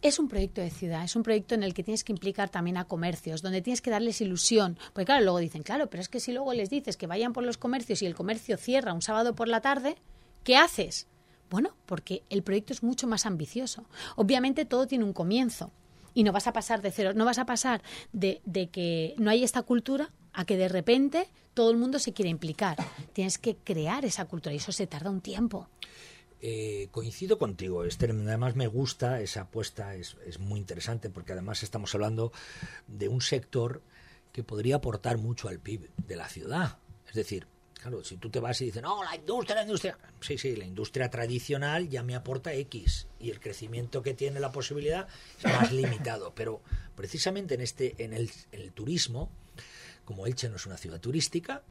[0.00, 2.78] Es un proyecto de ciudad, es un proyecto en el que tienes que implicar también
[2.78, 4.78] a comercios, donde tienes que darles ilusión.
[4.94, 7.44] Porque claro, luego dicen, claro, pero es que si luego les dices que vayan por
[7.44, 9.96] los comercios y el comercio cierra un sábado por la tarde,
[10.44, 11.06] ¿qué haces?
[11.50, 13.84] Bueno, porque el proyecto es mucho más ambicioso.
[14.16, 15.72] Obviamente todo tiene un comienzo
[16.14, 19.30] y no vas a pasar de cero, no vas a pasar de, de que no
[19.30, 22.76] hay esta cultura a que de repente todo el mundo se quiere implicar.
[23.12, 25.68] Tienes que crear esa cultura y eso se tarda un tiempo.
[26.42, 28.12] Eh, coincido contigo, Esther.
[28.12, 32.32] Además me gusta esa apuesta, es, es, muy interesante porque además estamos hablando
[32.86, 33.82] de un sector
[34.32, 36.78] que podría aportar mucho al PIB de la ciudad.
[37.08, 37.46] Es decir,
[37.80, 39.98] claro, si tú te vas y dices, no, la industria, la industria.
[40.20, 44.52] Sí, sí, la industria tradicional ya me aporta X y el crecimiento que tiene la
[44.52, 46.34] posibilidad es más limitado.
[46.34, 46.62] Pero
[46.94, 49.30] precisamente en, este, en, el, en el turismo,
[50.04, 51.62] como Elche no es una ciudad turística,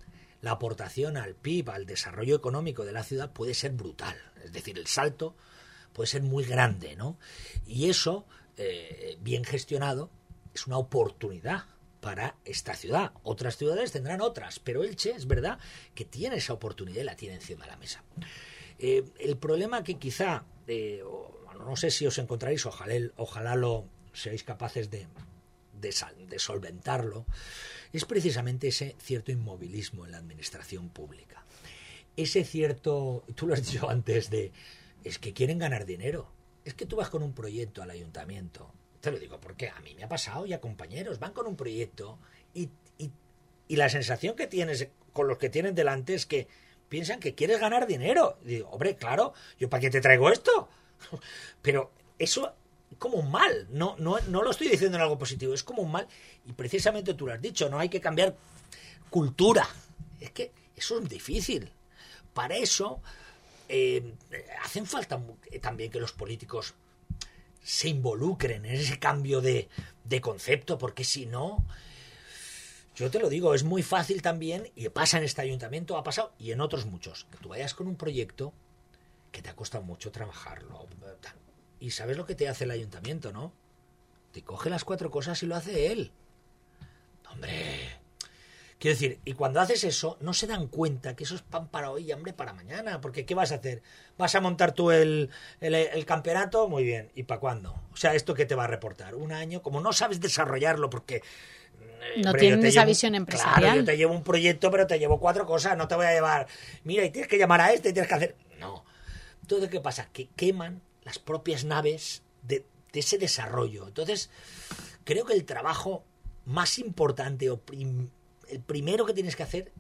[0.42, 4.16] la aportación al PIB, al desarrollo económico de la ciudad puede ser brutal.
[4.44, 5.36] Es decir, el salto
[5.94, 7.18] puede ser muy grande, ¿no?
[7.68, 8.26] Y eso,
[8.58, 10.10] eh, bien gestionado,
[10.54, 11.66] es una oportunidad
[12.00, 13.12] para esta ciudad.
[13.24, 15.60] Otras ciudades tendrán otras, pero Elche es verdad
[15.96, 18.04] que tiene esa oportunidad y la tiene encima de la mesa.
[18.78, 21.04] Eh, el problema que quizá, eh,
[21.58, 25.08] no sé si os encontraréis, ojalá, ojalá lo seáis capaces de,
[25.80, 25.94] de,
[26.28, 27.26] de solventarlo,
[27.92, 31.44] es precisamente ese cierto inmovilismo en la administración pública.
[32.16, 34.52] Ese cierto, tú lo has dicho antes, de,
[35.04, 36.32] es que quieren ganar dinero.
[36.66, 38.72] Es que tú vas con un proyecto al ayuntamiento.
[39.02, 41.20] Te lo digo porque a mí me ha pasado y a compañeros.
[41.20, 42.20] Van con un proyecto
[42.54, 43.12] y, y,
[43.76, 46.48] la sensación que tienes con los que tienen delante es que
[46.90, 48.40] piensan que quieres ganar dinero.
[48.44, 50.70] Digo, hombre, claro, ¿yo para qué te traigo esto?
[51.62, 52.56] Pero eso
[52.98, 53.68] como un mal.
[53.70, 56.08] No, no, no lo estoy diciendo en algo positivo, es como un mal.
[56.46, 58.36] Y precisamente tú lo has dicho, no hay que cambiar
[59.10, 59.68] cultura.
[60.20, 61.72] Es que eso es difícil.
[62.34, 63.02] Para eso
[63.68, 64.14] eh,
[64.64, 65.22] hacen falta
[65.62, 66.74] también que los políticos
[67.64, 69.70] se involucren en ese cambio de,
[70.04, 71.66] de concepto, porque si no,
[72.96, 76.34] yo te lo digo, es muy fácil también, y pasa en este ayuntamiento, ha pasado,
[76.40, 78.54] y en otros muchos, que tú vayas con un proyecto
[79.32, 80.88] que te ha costado mucho trabajarlo,
[81.80, 83.54] y sabes lo que te hace el ayuntamiento, ¿no?
[84.34, 86.12] Te coge las cuatro cosas y lo hace él.
[87.32, 88.00] Hombre.
[88.80, 91.92] Quiero decir, y cuando haces eso, no se dan cuenta que eso es pan para
[91.92, 93.02] hoy y hambre para mañana.
[93.02, 93.84] Porque ¿qué vas a hacer?
[94.18, 96.70] ¿Vas a montar tú el, el, el campeonato?
[96.70, 97.12] Muy bien.
[97.14, 97.76] ¿Y para cuándo?
[97.92, 99.16] O sea, ¿esto qué te va a reportar?
[99.16, 99.62] ¿Un año?
[99.62, 101.16] Como no sabes desarrollarlo porque...
[101.18, 103.60] Eh, no tienen esa llevo, visión empresarial.
[103.60, 105.76] Claro, yo te llevo un proyecto, pero te llevo cuatro cosas.
[105.76, 106.48] No te voy a llevar...
[106.86, 108.38] Mira, y tienes que llamar a este y tienes que hacer...
[108.60, 108.86] No.
[109.42, 110.08] Entonces, ¿qué pasa?
[110.14, 113.88] Que queman las propias naves de, de, ese desarrollo.
[113.88, 114.30] Entonces,
[115.04, 116.06] creo que el trabajo
[116.46, 118.10] más importante o prim,
[118.50, 119.72] el primero que tienes que hacer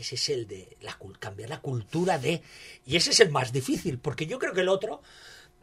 [0.00, 2.42] ese es el de la, cambiar la cultura de...
[2.86, 5.02] Y ese es el más difícil, porque yo creo que el otro,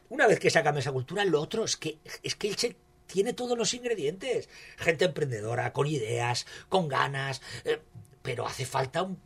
[0.09, 2.75] una vez que se cambia esa cultura, lo otro es que, es que Elche
[3.07, 4.49] tiene todos los ingredientes.
[4.77, 7.79] Gente emprendedora, con ideas, con ganas, eh,
[8.21, 9.19] pero hace falta un,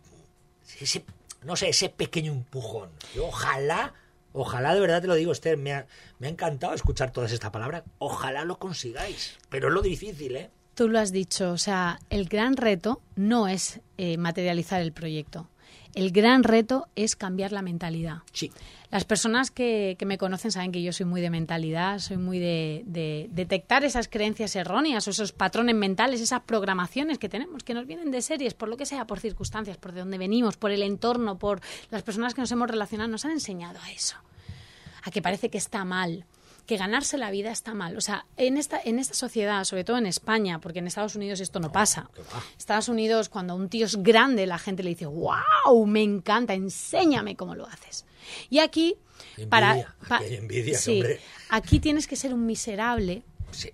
[0.79, 1.05] ese,
[1.43, 2.89] no sé, ese pequeño empujón.
[3.15, 3.93] Yo ojalá
[4.31, 5.87] Ojalá, de verdad te lo digo, Esther, me ha,
[6.19, 7.81] me ha encantado escuchar todas estas palabras.
[7.97, 10.51] Ojalá lo consigáis, pero es lo difícil, ¿eh?
[10.79, 15.49] Tú lo has dicho, o sea, el gran reto no es eh, materializar el proyecto.
[15.93, 18.19] El gran reto es cambiar la mentalidad.
[18.31, 18.49] Sí.
[18.89, 22.39] Las personas que, que, me conocen saben que yo soy muy de mentalidad, soy muy
[22.39, 27.73] de, de, detectar esas creencias erróneas o esos patrones mentales, esas programaciones que tenemos, que
[27.73, 30.71] nos vienen de series, por lo que sea, por circunstancias, por de dónde venimos, por
[30.71, 31.59] el entorno, por
[31.91, 34.15] las personas que nos hemos relacionado, nos han enseñado a eso,
[35.03, 36.23] a que parece que está mal
[36.69, 37.97] que ganarse la vida está mal.
[37.97, 41.39] O sea, en esta, en esta sociedad, sobre todo en España, porque en Estados Unidos
[41.39, 42.11] esto no, no pasa.
[42.59, 47.35] Estados Unidos, cuando un tío es grande, la gente le dice, wow, me encanta, enséñame
[47.35, 48.05] cómo lo haces.
[48.51, 48.97] Y aquí,
[49.31, 49.95] envidia, para...
[50.07, 51.19] Pa, aquí, envidia, sí, hombre.
[51.49, 53.71] aquí tienes que ser un miserable sí.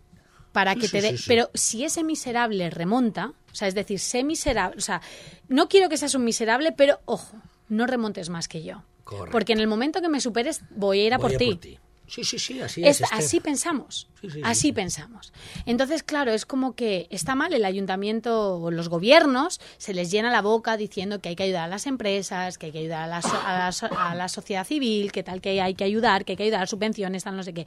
[0.54, 1.20] para que sí, te dé...
[1.28, 5.02] Pero si ese miserable remonta, o sea, es decir, sé miserable, o sea,
[5.50, 7.36] no quiero que seas un miserable, pero ojo,
[7.68, 8.84] no remontes más que yo.
[9.04, 9.34] Correcto.
[9.34, 11.78] Porque en el momento que me superes, voy a ir a, voy por, ti.
[12.08, 13.02] Sí, sí, sí, así es.
[13.02, 14.08] es así pensamos.
[14.22, 14.74] Sí, sí, así sí.
[14.74, 15.34] pensamos.
[15.66, 20.30] Entonces, claro, es como que está mal el ayuntamiento o los gobiernos se les llena
[20.30, 23.08] la boca diciendo que hay que ayudar a las empresas, que hay que ayudar a
[23.08, 26.26] la, so a la, so a la sociedad civil, que tal que hay que ayudar,
[26.26, 27.66] que hay que ayudar a subvenciones, tal no sé qué.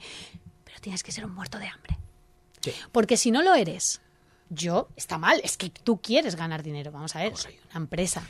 [0.63, 1.97] Pero tienes que ser un muerto de hambre.
[2.91, 4.01] Porque si no lo eres,
[4.49, 6.91] yo, está mal, es que tú quieres ganar dinero.
[6.91, 8.23] Vamos a ver, soy una empresa.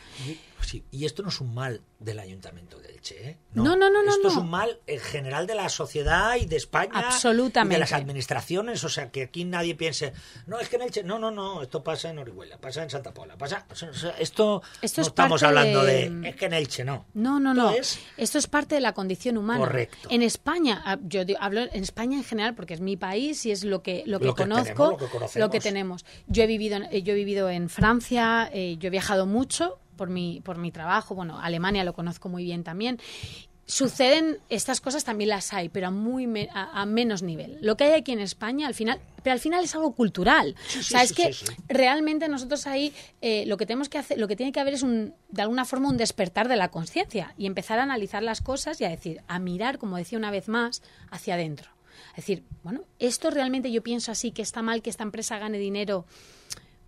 [0.67, 3.37] Sí, y esto no es un mal del ayuntamiento de Elche, ¿eh?
[3.53, 4.09] No, no, no, no.
[4.09, 4.29] Esto no.
[4.29, 6.91] es un mal en general de la sociedad y de España.
[6.93, 7.73] Absolutamente.
[7.73, 8.83] Y de las administraciones.
[8.83, 10.13] O sea, que aquí nadie piense,
[10.47, 11.03] no, es que en Elche.
[11.03, 13.65] No, no, no, esto pasa en Orihuela, pasa en Santa Pola, pasa.
[13.69, 16.09] O sea, esto, esto no es estamos hablando de...
[16.09, 16.29] de...
[16.29, 17.05] Es que en Elche no.
[17.13, 17.71] No, no, no.
[17.71, 17.99] Es...
[18.17, 19.59] Esto es parte de la condición humana.
[19.59, 20.07] Correcto.
[20.09, 23.63] En España, ah, yo hablo en España en general porque es mi país y es
[23.63, 26.05] lo que, lo que, lo que conozco, tenemos, lo, que lo que tenemos.
[26.27, 30.39] Yo he vivido, yo he vivido en Francia, eh, yo he viajado mucho por mi,
[30.39, 31.13] por mi trabajo.
[31.13, 32.99] Bueno, Alemania lo conozco muy bien también.
[33.65, 37.59] suceden estas cosas también las hay, pero a muy a, menos nivel.
[37.61, 40.55] Lo que hay aquí en España, al final, pero al final es algo cultural.
[40.79, 41.35] o sea, es que
[41.67, 44.83] realmente nosotros ahí eh, lo que tenemos que hacer, lo que tiene que haber es
[44.83, 48.79] un, de alguna forma un despertar de la conciencia y empezar a analizar las cosas
[48.79, 50.81] y a decir, a mirar, como decía una vez más,
[51.11, 51.69] hacia adentro.
[52.11, 55.57] Es decir, bueno, esto realmente yo pienso así, que está mal que esta empresa gane
[55.57, 56.05] dinero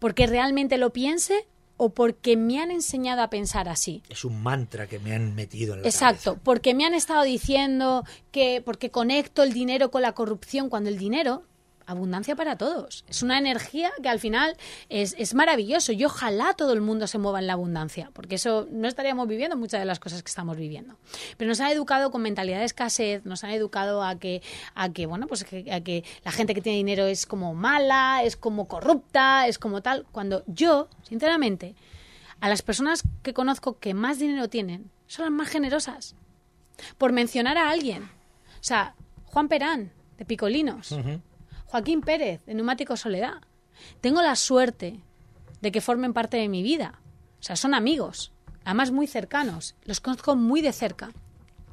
[0.01, 1.45] porque realmente lo piense
[1.83, 4.03] o porque me han enseñado a pensar así.
[4.07, 8.03] Es un mantra que me han metido en la Exacto, porque me han estado diciendo
[8.29, 11.41] que porque conecto el dinero con la corrupción cuando el dinero
[11.85, 13.03] abundancia para todos.
[13.07, 14.57] Es una energía que al final
[14.89, 18.67] es, es, maravilloso y ojalá todo el mundo se mueva en la abundancia, porque eso
[18.71, 20.97] no estaríamos viviendo muchas de las cosas que estamos viviendo.
[21.37, 24.41] Pero nos han educado con mentalidad de escasez, nos han educado a que,
[24.75, 28.37] a que bueno, pues a que la gente que tiene dinero es como mala, es
[28.37, 31.75] como corrupta, es como tal, cuando yo, sinceramente,
[32.41, 36.15] a las personas que conozco que más dinero tienen son las más generosas.
[36.97, 38.03] Por mencionar a alguien.
[38.03, 40.95] O sea, Juan Perán, de Picolinos.
[41.71, 43.35] Joaquín Pérez, de Neumático Soledad.
[44.01, 44.99] Tengo la suerte
[45.61, 46.99] de que formen parte de mi vida.
[47.39, 48.33] O sea, son amigos,
[48.65, 49.75] además muy cercanos.
[49.85, 51.13] Los conozco muy de cerca.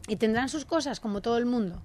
[0.07, 1.83] Y tendrán sus cosas como todo el mundo.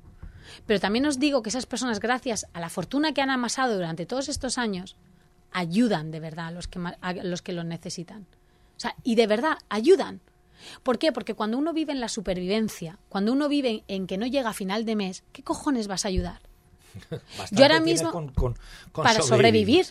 [0.67, 4.06] Pero también os digo que esas personas, gracias a la fortuna que han amasado durante
[4.06, 4.95] todos estos años,
[5.52, 8.28] ayudan de verdad a los que, a los, que lo necesitan.
[8.78, 10.21] O sea, y de verdad, ayudan.
[10.84, 11.12] ¿Por qué?
[11.12, 14.54] Porque cuando uno vive en la supervivencia, cuando uno vive en que no llega a
[14.54, 16.52] final de mes, ¿qué cojones vas a ayudar?
[17.51, 18.32] Yo ahora mismo,
[18.91, 19.88] para sobrevivir.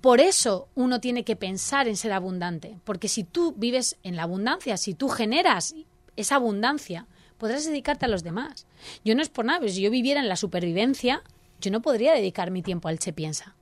[0.00, 4.24] Por eso uno tiene que pensar en ser abundante, porque si tú vives en la
[4.24, 5.76] abundancia, si tú generas
[6.16, 7.06] esa abundancia,
[7.38, 8.66] podrás dedicarte a los demás.
[9.04, 11.22] Yo no es por nada, pero si yo viviera en la supervivencia,
[11.60, 13.54] yo no podría dedicar mi tiempo al Che Piensa.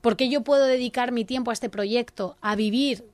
[0.00, 3.04] Porque yo puedo dedicar mi tiempo a este proyecto, a vivir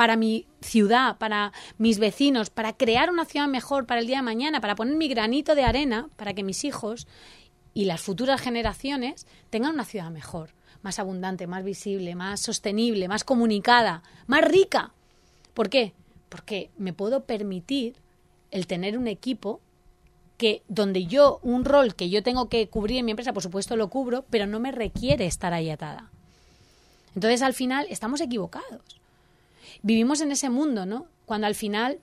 [0.00, 4.22] para mi ciudad, para mis vecinos, para crear una ciudad mejor para el día de
[4.22, 7.06] mañana, para poner mi granito de arena para que mis hijos
[7.74, 10.50] y las futuras generaciones tengan una ciudad mejor,
[10.82, 14.92] más abundante, más visible, más sostenible, más comunicada, más rica.
[15.54, 15.92] ¿Por qué?
[16.28, 17.96] Porque me puedo permitir
[18.50, 19.60] el tener un equipo
[20.36, 23.76] que donde yo un rol que yo tengo que cubrir en mi empresa, por supuesto
[23.76, 26.10] lo cubro, pero no me requiere estar ahí atada.
[27.14, 29.00] Entonces al final estamos equivocados.
[29.82, 31.06] Vivimos en ese mundo, ¿no?
[31.26, 31.98] Cuando al final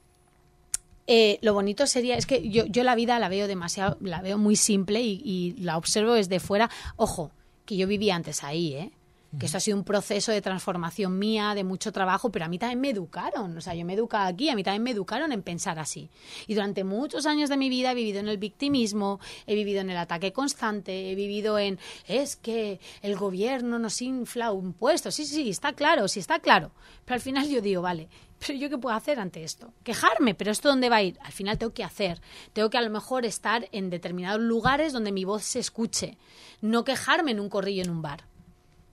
[1.07, 4.37] eh, lo bonito sería, es que yo, yo la vida la veo demasiado, la veo
[4.37, 6.69] muy simple y, y la observo desde fuera.
[6.97, 7.31] Ojo,
[7.65, 8.91] que yo vivía antes ahí, ¿eh?
[9.37, 12.57] Que eso ha sido un proceso de transformación mía, de mucho trabajo, pero a mí
[12.57, 15.31] también me educaron, o sea, yo me he educado aquí, a mí también me educaron
[15.31, 16.09] en pensar así.
[16.47, 19.89] Y durante muchos años de mi vida he vivido en el victimismo, he vivido en
[19.89, 25.49] el ataque constante, he vivido en, es que el gobierno nos infla impuestos, sí, sí,
[25.49, 26.71] está claro, sí está claro.
[27.05, 28.07] Pero al final yo digo, vale,
[28.39, 29.73] pero yo qué puedo hacer ante esto?
[29.83, 31.19] Quejarme, pero esto dónde va a ir?
[31.23, 32.21] Al final tengo que hacer,
[32.53, 36.17] tengo que a lo mejor estar en determinados lugares donde mi voz se escuche,
[36.61, 38.25] no quejarme en un corrillo en un bar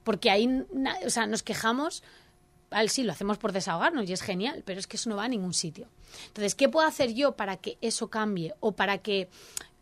[0.05, 0.47] porque ahí,
[1.05, 2.03] o sea, nos quejamos,
[2.69, 5.25] al sí, lo hacemos por desahogarnos y es genial, pero es que eso no va
[5.25, 5.87] a ningún sitio.
[6.27, 9.29] Entonces, ¿qué puedo hacer yo para que eso cambie o para que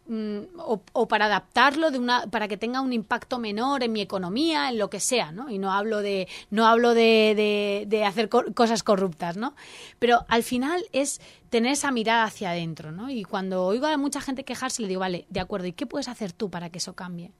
[0.07, 4.69] mm, o, para adaptarlo de una para que tenga un impacto menor en mi economía
[4.69, 8.83] en lo que sea no y no hablo de no hablo de, de, hacer cosas
[8.83, 9.55] corruptas no
[9.99, 14.19] pero al final es tener esa mirada hacia adentro no y cuando oigo a mucha
[14.19, 16.93] gente quejarse le digo vale de acuerdo y qué puedes hacer tú para que eso
[16.93, 17.31] cambie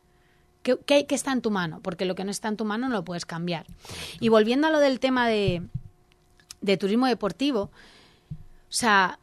[0.64, 1.82] ¿Qué, qué, está en tu mano?
[1.82, 3.66] Porque lo que no está en tu mano no lo puedes cambiar.
[4.20, 5.62] Y volviendo a lo del tema de,
[6.62, 7.70] de turismo deportivo, o
[8.70, 9.20] sea,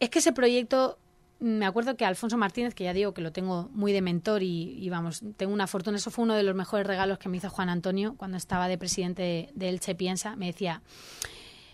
[0.00, 0.98] es que ese proyecto
[1.40, 4.88] me acuerdo que Alfonso Martínez, que ya digo que lo tengo muy de mentor y,
[4.88, 7.68] vamos, tengo una fortuna, eso fue uno de los mejores regalos que me hizo Juan
[7.68, 10.80] Antonio cuando estaba de presidente de, Elche Piensa, me decía,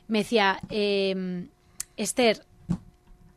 [0.08, 1.46] me decía, eh,
[1.96, 2.44] Esther,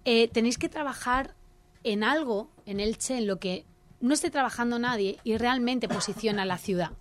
[0.06, 1.36] eh, tenéis que trabajar
[1.84, 3.66] en algo en Elche en lo que
[4.04, 6.92] no esté trabajando nadie y realmente posiciona la ciudad.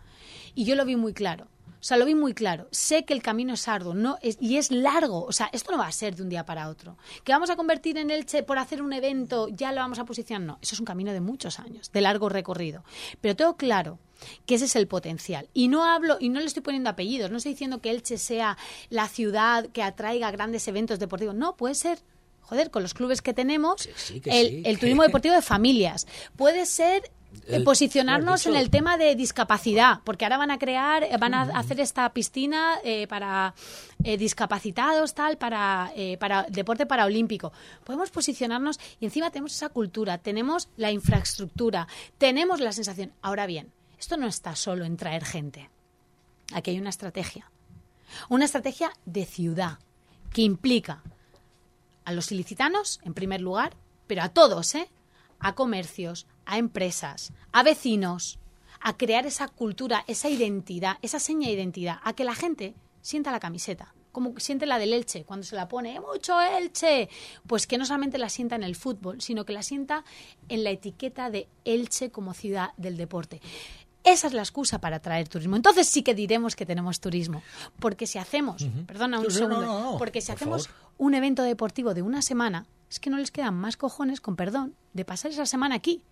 [0.55, 1.49] Y yo lo vi muy claro.
[1.83, 2.69] O sea, lo vi muy claro.
[2.71, 5.25] Sé que el camino es arduo no y es largo.
[5.25, 6.97] O sea, esto no va a ser de un día para otro.
[7.25, 10.47] Que vamos a convertir en Elche por hacer un evento, ya lo vamos a posicionar.
[10.47, 12.85] No, eso es un camino de muchos años, de largo recorrido.
[13.21, 13.99] Pero tengo claro
[14.47, 15.49] que ese es el potencial.
[15.55, 18.57] Y no hablo, y no le estoy poniendo apellidos, no estoy diciendo que Elche sea
[18.89, 21.35] la ciudad que atraiga grandes eventos deportivos.
[21.35, 21.99] No, puede ser
[22.43, 23.89] joder, con los clubes que tenemos,
[24.25, 26.07] el, turismo deportivo de familias.
[26.37, 27.11] Puede ser
[27.47, 31.43] eh, posicionarnos en el tema de discapacidad, porque ahora van a crear, eh, van a
[31.59, 33.55] hacer esta piscina eh, para
[33.99, 37.53] discapacitados, tal, para, para deporte paraolímpico.
[37.85, 41.87] Podemos posicionarnos y encima tenemos esa cultura, tenemos la infraestructura,
[42.19, 43.13] tenemos la sensación.
[43.23, 45.71] Ahora bien, esto no está solo en traer gente.
[46.53, 47.51] Aquí hay una estrategia.
[48.29, 49.79] Una estrategia de ciudad
[50.33, 51.03] que implica
[52.05, 54.91] a los ilicitanos, en primer lugar, pero a todos, ¿eh?
[55.39, 58.39] A comercios, a empresas, a vecinos,
[58.81, 63.33] a crear esa cultura, esa identidad, esa seña de identidad, a que la gente sienta
[63.33, 67.09] la camiseta como siente la del Elche, cuando se la pone, mucho Elche,
[67.47, 70.05] pues que no solamente la sienta en el fútbol, sino que la sienta
[70.49, 73.41] en la etiqueta de Elche como ciudad del deporte.
[74.05, 75.57] Esa es la excusa para traer turismo.
[75.57, 77.43] Entonces sí que diremos que tenemos turismo.
[77.79, 82.67] Porque si hacemos, perdona un segundo, porque si hacemos un evento deportivo de una semana,
[82.91, 86.03] es que no les quedan más cojones, con perdón, de pasar esa semana aquí.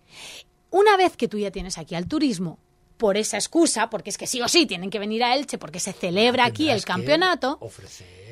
[0.69, 2.57] Una vez que tú ya tienes aquí al turismo,
[2.97, 5.79] por esa excusa, porque es que sí o sí tienen que venir a Elche porque
[5.79, 7.59] se celebra aquí el campeonato,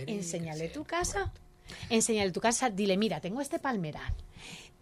[0.06, 1.34] enséñale tu casa.
[1.90, 4.14] Enséñale tu casa, dile, mira, tengo este palmeral,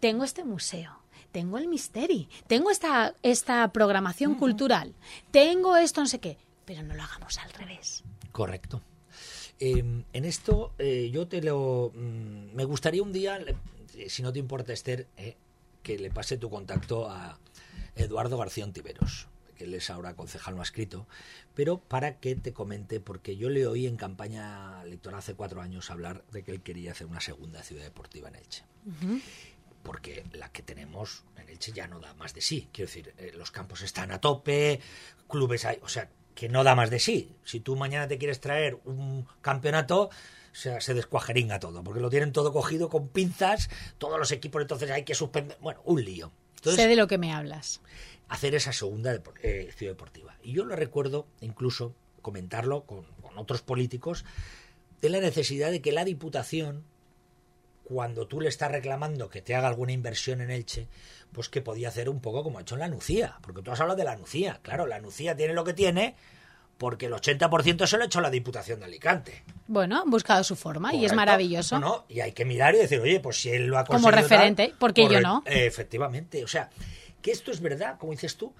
[0.00, 0.98] tengo este museo,
[1.32, 4.94] tengo el Misteri, tengo esta, esta programación cultural,
[5.30, 8.04] tengo esto, no sé qué, pero no lo hagamos al revés.
[8.32, 8.82] Correcto.
[9.60, 11.92] Em, en esto eh, yo te lo...
[11.94, 13.38] Mm, me gustaría un día,
[14.08, 15.36] si no te importa Esther, eh,
[15.82, 17.38] que le pase tu contacto a
[17.96, 21.06] Eduardo García Ontiveros que él es ahora concejal no ha escrito,
[21.54, 25.90] pero para que te comente, porque yo le oí en campaña electoral hace cuatro años
[25.90, 28.62] hablar de que él quería hacer una segunda ciudad deportiva en Elche
[29.82, 32.68] porque la que tenemos en Elche ya no da más de sí.
[32.72, 34.80] Quiero decir, eh, los campos están a tope,
[35.28, 37.36] clubes hay, o sea, que no da más de sí.
[37.44, 40.10] Si tú mañana te quieres traer un campeonato, o
[40.52, 44.90] sea, se descuajeringa todo, porque lo tienen todo cogido con pinzas, todos los equipos, entonces
[44.90, 45.56] hay que suspender.
[45.60, 46.32] Bueno, un lío.
[46.62, 47.80] sé de lo que me hablas.
[48.28, 50.36] Hacer esa segunda eh, ciudad deportiva.
[50.42, 54.24] Y yo lo recuerdo, incluso comentarlo con otros políticos,
[55.00, 56.84] de la necesidad de que la Diputación
[57.88, 60.88] cuando tú le estás reclamando que te haga alguna inversión en Elche,
[61.32, 63.80] pues que podía hacer un poco como ha hecho en la Nucía, porque tú has
[63.80, 64.60] hablado de la Nucía.
[64.62, 66.14] Claro, la Nucía tiene lo que tiene
[66.76, 69.42] porque el 80% se lo ha hecho la Diputación de Alicante.
[69.66, 71.78] Bueno, han buscado su forma y es maravilloso.
[71.80, 74.10] No, y hay que mirar y decir, oye, pues si él lo ha conseguido...
[74.10, 75.42] Como referente, porque yo no?
[75.46, 76.68] efectivamente, o sea,
[77.22, 78.52] que esto es verdad, como dices tú,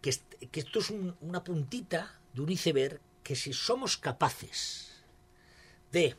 [0.00, 0.10] que,
[0.50, 5.04] que esto es una puntita de un iceberg que si somos capaces
[5.92, 6.16] de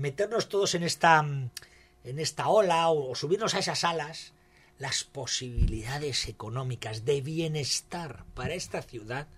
[0.00, 4.32] meternos todos en esta, en esta ola o, subirnos a esas alas,
[4.78, 9.28] las posibilidades económicas de bienestar para esta ciudad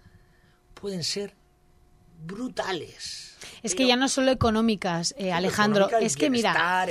[0.74, 1.34] pueden ser
[2.24, 3.36] brutales.
[3.64, 6.86] Es que ya no solo económicas, eh, Alejandro, es que mira,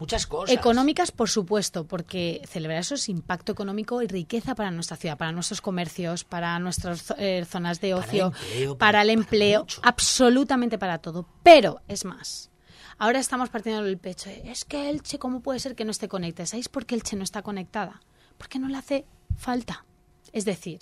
[0.00, 0.56] muchas cosas.
[0.56, 5.30] Económicas, por supuesto, porque celebrar eso es impacto económico y riqueza para nuestra ciudad, para
[5.30, 8.32] nuestros comercios, para nuestras eh, zonas de ocio,
[8.78, 11.28] para el empleo, absolutamente para todo.
[11.44, 12.51] Pero es más,
[12.98, 14.30] Ahora estamos partiendo el pecho.
[14.30, 16.46] Es que Elche, ¿cómo puede ser que no esté conectada?
[16.46, 18.00] ¿Sabéis por qué Elche no está conectada?
[18.38, 19.04] Porque no le hace
[19.36, 19.84] falta.
[20.32, 20.80] Es decir,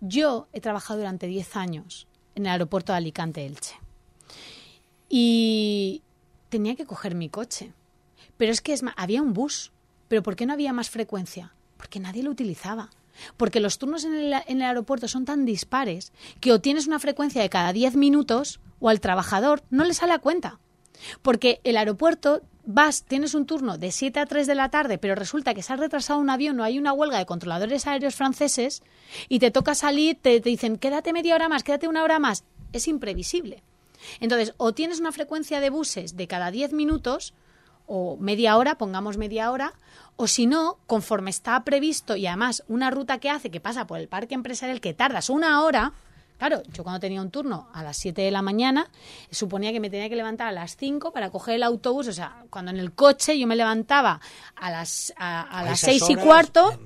[0.00, 3.76] yo he trabajado durante 10 años en el aeropuerto de Alicante, Elche.
[5.08, 6.02] Y
[6.48, 7.72] tenía que coger mi coche.
[8.36, 9.72] Pero es que es había un bus.
[10.08, 11.54] ¿Pero por qué no había más frecuencia?
[11.76, 12.90] Porque nadie lo utilizaba.
[13.36, 16.98] Porque los turnos en el, en el, aeropuerto son tan dispares que o tienes una
[16.98, 20.60] frecuencia de cada 10 minutos o al trabajador no le sale a cuenta.
[21.22, 25.14] Porque el aeropuerto vas, tienes un turno de 7 a 3 de la tarde, pero
[25.14, 28.82] resulta que se ha retrasado un avión o hay una huelga de controladores aéreos franceses
[29.28, 32.44] y te toca salir, te, te dicen quédate media hora más, quédate una hora más.
[32.72, 33.62] Es imprevisible.
[34.20, 37.34] Entonces, o tienes una frecuencia de buses de cada 10 minutos,
[37.86, 39.74] o media hora, pongamos media hora,
[40.16, 43.98] o si no, conforme está previsto y además una ruta que hace que pasa por
[43.98, 45.92] el parque empresarial que tardas una hora,
[46.38, 48.90] Claro, yo cuando tenía un turno a las 7 de la mañana,
[49.30, 52.08] suponía que me tenía que levantar a las 5 para coger el autobús.
[52.08, 54.20] O sea, cuando en el coche yo me levantaba
[54.54, 56.78] a las, a, las 6 y cuarto.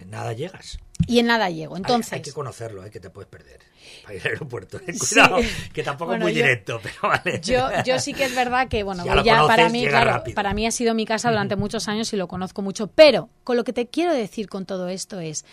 [0.00, 0.78] En, nada llegas.
[1.08, 1.76] Y en nada llego.
[1.76, 2.12] Entonces.
[2.12, 2.90] Hay, que conocerlo, ¿eh?
[2.90, 3.60] que te puedes perder.
[4.02, 4.78] Para ir al aeropuerto.
[4.78, 4.94] ¿eh?
[4.96, 5.38] Cuidado,
[5.72, 7.40] que tampoco es muy directo, pero vale.
[7.42, 10.70] Yo, yo sí que es verdad que, bueno, ya, para mí, claro, para mí ha
[10.70, 12.86] sido mi casa durante muchos años y lo conozco mucho.
[12.88, 15.44] Pero con lo que te quiero decir con todo esto es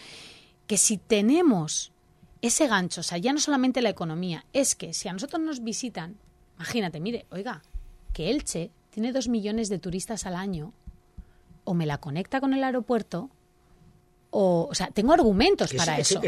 [0.68, 1.92] que si tenemos
[2.48, 5.64] ese gancho, o sea, ya no solamente la economía, es que si a nosotros nos
[5.64, 6.18] visitan,
[6.56, 7.62] imagínate, mire, oiga,
[8.14, 10.74] que Elche tiene dos millones de turistas al año,
[11.64, 13.30] o me la conecta con el aeropuerto,
[14.30, 16.22] o, o sea, tengo argumentos para eso.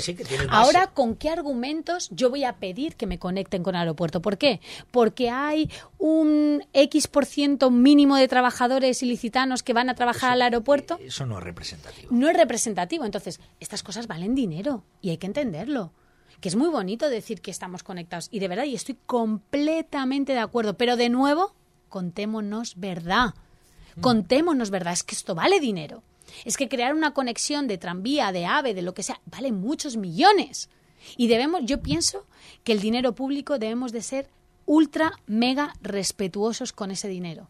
[0.49, 4.21] Ahora, ¿con qué argumentos yo voy a pedir que me conecten con el aeropuerto?
[4.21, 4.61] ¿Por qué?
[4.91, 10.41] Porque hay un X por ciento mínimo de trabajadores ilicitanos que van a trabajar al
[10.41, 10.97] aeropuerto.
[11.01, 12.07] Eso no es representativo.
[12.11, 13.03] No es representativo.
[13.03, 15.91] Entonces, estas cosas valen dinero y hay que entenderlo
[16.39, 18.27] que es muy bonito decir que estamos conectados.
[18.31, 20.77] Y de verdad, y estoy completamente de acuerdo.
[20.77, 21.53] Pero de nuevo,
[21.89, 23.33] contémonos verdad.
[23.95, 24.01] Mm.
[24.01, 24.93] Contémonos verdad.
[24.93, 26.03] Es que esto vale dinero.
[26.45, 29.97] Es que crear una conexión de tranvía, de AVE, de lo que sea, vale muchos
[29.97, 30.69] millones.
[31.15, 32.25] Y debemos, yo pienso
[32.63, 34.29] que el dinero público debemos de ser
[34.65, 37.49] ultra, mega respetuosos con ese dinero.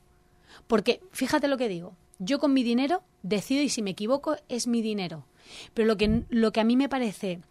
[0.68, 4.66] Porque, fíjate lo que digo, Yo con mi dinero decido y si me equivoco es
[4.66, 5.26] mi dinero.
[5.74, 7.42] Pero lo que, lo que a mí me parece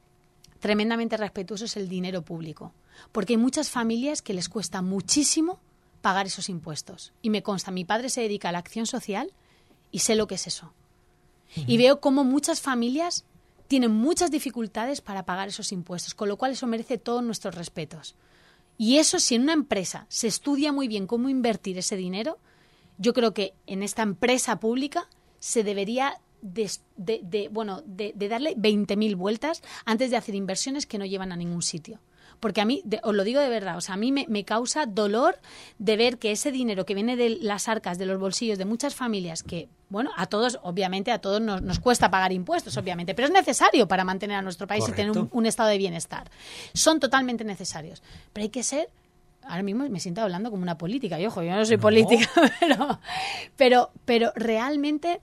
[0.60, 2.72] tremendamente respetuoso es el dinero público.
[3.12, 5.60] Porque hay muchas familias que les cuesta muchísimo
[6.00, 7.12] pagar esos impuestos.
[7.22, 9.32] Y me consta, mi padre se dedica a la acción social
[9.90, 10.72] y sé lo que es eso.
[11.54, 13.24] Y veo cómo muchas familias
[13.68, 18.14] tienen muchas dificultades para pagar esos impuestos, con lo cual eso merece todos nuestros respetos.
[18.78, 22.38] Y eso, si en una empresa se estudia muy bien cómo invertir ese dinero,
[22.98, 29.62] yo creo que en esta empresa pública se debería de, bueno, de, darle 20.000 vueltas
[29.84, 32.00] antes de hacer inversiones que no llevan a ningún sitio.
[32.38, 35.38] Porque a mí, os lo digo de verdad, o sea, a mí me, causa dolor
[35.78, 38.94] de ver que ese dinero que viene de las arcas, de los bolsillos de muchas
[38.94, 43.32] familias, que, bueno, a todos, obviamente, a todos nos, cuesta pagar impuestos, obviamente, pero es
[43.32, 46.30] necesario para mantener a nuestro país y tener un, estado de bienestar.
[46.74, 48.02] Son totalmente necesarios.
[48.34, 48.90] Pero hay que ser
[49.48, 51.18] ahora mismo me siento hablando como una política.
[51.18, 52.28] Y ojo, yo no soy política,
[52.60, 53.00] pero,
[53.56, 55.20] pero, pero realmente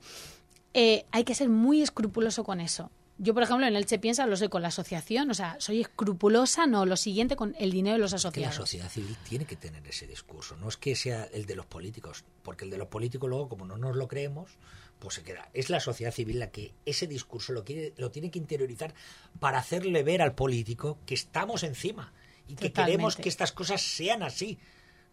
[0.74, 2.92] eh, hay que ser muy escrupuloso con eso.
[3.20, 6.66] Yo, por ejemplo, en Elche Piensa lo soy con la asociación, o sea, soy escrupulosa,
[6.66, 8.56] no, lo siguiente con el dinero de los asociados.
[8.56, 11.68] la sociedad civil tiene que tener ese discurso, no es que sea el de los
[11.68, 14.58] políticos, porque el de los políticos luego, como no nos lo creemos,
[14.98, 15.50] pues se queda.
[15.54, 18.96] Es la sociedad civil la que ese discurso lo, quiere, lo tiene que interiorizar
[19.40, 22.14] para hacerle ver al político que estamos encima
[22.48, 24.58] y que queremos que estas cosas sean así.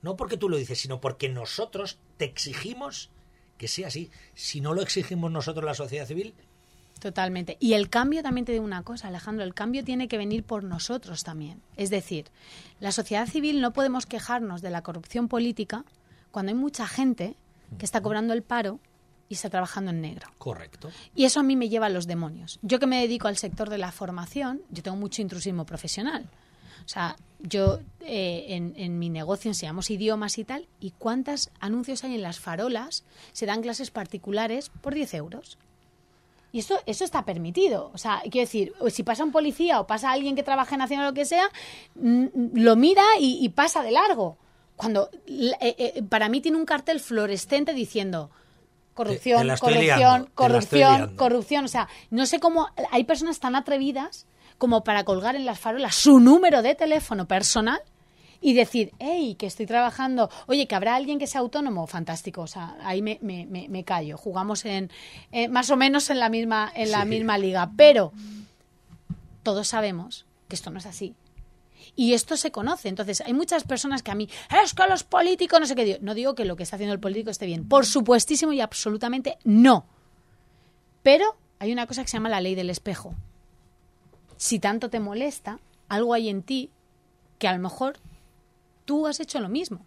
[0.00, 3.10] No porque tú lo dices, sino porque nosotros te exigimos
[3.60, 4.10] que sea así.
[4.34, 6.34] Si no lo exigimos nosotros la sociedad civil.
[6.98, 7.58] Totalmente.
[7.60, 10.64] Y el cambio también te digo una cosa, Alejandro, el cambio tiene que venir por
[10.64, 11.60] nosotros también.
[11.76, 12.30] Es decir,
[12.78, 15.84] la sociedad civil no podemos quejarnos de la corrupción política
[16.30, 17.36] cuando hay mucha gente
[17.76, 18.80] que está cobrando el paro
[19.28, 20.28] y está trabajando en negro.
[20.38, 20.90] Correcto.
[21.14, 22.60] Y eso a mí me lleva a los demonios.
[22.62, 26.30] Yo que me dedico al sector de la formación, yo tengo mucho intrusismo profesional.
[26.90, 32.16] O sea, yo eh, en, mi negocio enseñamos idiomas y tal, y cuántos anuncios hay
[32.16, 35.56] en las farolas, se dan clases particulares por 10 euros.
[36.50, 37.92] Y esto, eso está permitido.
[37.94, 41.06] O sea, quiero decir, si pasa un policía o pasa alguien que trabaja en Nacional
[41.06, 41.48] o lo que sea,
[41.94, 42.24] mm,
[42.54, 44.36] lo mira y, pasa de largo.
[44.74, 48.32] Cuando eh, eh, para mí tiene un cartel fluorescente diciendo
[48.94, 51.64] corrupción, corrupción, corrupción, corrupción.
[51.66, 54.26] O sea, no sé cómo hay personas tan atrevidas
[54.60, 57.80] como para colgar en las farolas su número de teléfono personal
[58.42, 62.46] y decir, hey, que estoy trabajando, oye, que habrá alguien que sea autónomo, fantástico, o
[62.46, 64.90] sea, ahí me, me, me, callo, jugamos en
[65.32, 68.12] eh, más o menos en la misma, en la misma liga, pero
[69.42, 71.14] todos sabemos que esto no es así.
[71.96, 72.88] Y esto se conoce.
[72.88, 74.28] Entonces, hay muchas personas que a mí,
[74.62, 77.00] es que los políticos, no sé qué, no digo que lo que está haciendo el
[77.00, 77.66] político esté bien.
[77.66, 79.86] Por supuestísimo y absolutamente no.
[81.02, 83.14] Pero hay una cosa que se llama la ley del espejo
[84.40, 85.60] si tanto te molesta,
[85.90, 86.70] algo hay en ti
[87.38, 87.98] que a lo mejor
[88.86, 89.84] tú has hecho lo mismo.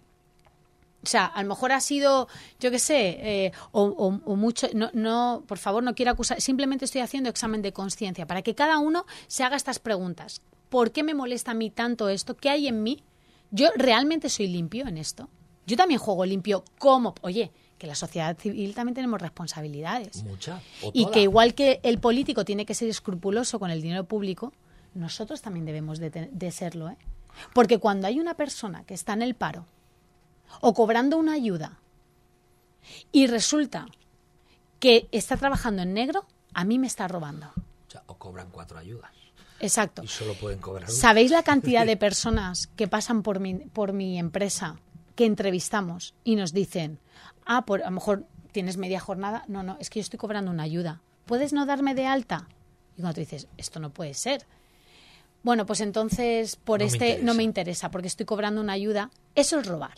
[1.02, 2.28] O sea, a lo mejor ha sido,
[2.60, 7.02] yo qué sé, eh, o, mucho, no, no, por favor, no quiero acusar, simplemente estoy
[7.02, 10.44] haciendo examen de conciencia para que cada uno se haga estas preguntas.
[10.70, 12.38] ¿Por qué me molesta a mí tanto esto?
[12.38, 13.04] ¿Qué hay en mí?
[13.50, 15.30] ¿Yo realmente soy limpio en esto?
[15.66, 16.64] Yo también juego limpio.
[16.78, 17.16] ¿Cómo?
[17.22, 17.52] Oye,
[17.84, 20.24] que la sociedad civil también tenemos responsabilidades.
[20.24, 20.62] Mucha.
[20.94, 24.54] Y que igual que el político tiene que ser escrupuloso con el dinero público,
[24.94, 26.88] nosotros también debemos de, serlo.
[26.88, 26.98] ¿eh?
[27.54, 29.66] Porque cuando hay una persona que está en el paro
[30.62, 31.78] o cobrando una ayuda
[33.12, 33.88] y resulta
[34.80, 37.52] que está trabajando en negro, a mí me está robando.
[38.06, 39.12] O, cobran cuatro ayudas.
[39.60, 40.06] Exacto.
[40.06, 40.98] Y solo pueden cobrar una.
[40.98, 44.80] ¿Sabéis la cantidad de personas que pasan por mi, por mi empresa
[45.16, 47.00] que entrevistamos y nos dicen,
[47.46, 50.52] ah, por, a lo mejor tienes media jornada, no, no, es que yo estoy cobrando
[50.52, 52.48] una ayuda, ¿puedes no darme de alta?
[52.98, 54.46] Y cuando tú dices, esto no puede ser.
[55.42, 59.12] Bueno, pues entonces por este no me interesa porque estoy cobrando una ayuda.
[59.36, 59.98] Eso es robar.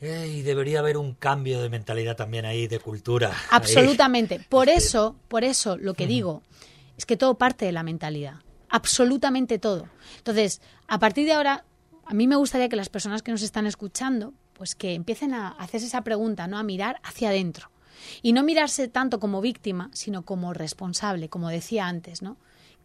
[0.00, 3.32] y debería haber un cambio de mentalidad también ahí, de cultura.
[3.50, 4.40] Absolutamente.
[4.40, 6.42] Por eso, por eso lo que digo
[6.98, 8.34] es que todo parte de la mentalidad.
[8.68, 9.88] Absolutamente todo.
[10.18, 11.64] Entonces, a partir de ahora,
[12.04, 15.48] a mí me gustaría que las personas que nos están escuchando pues que empiecen a
[15.48, 16.58] hacerse esa pregunta, ¿no?
[16.58, 17.70] A mirar hacia adentro.
[18.22, 22.36] Y no mirarse tanto como víctima, sino como responsable, como decía antes, ¿no?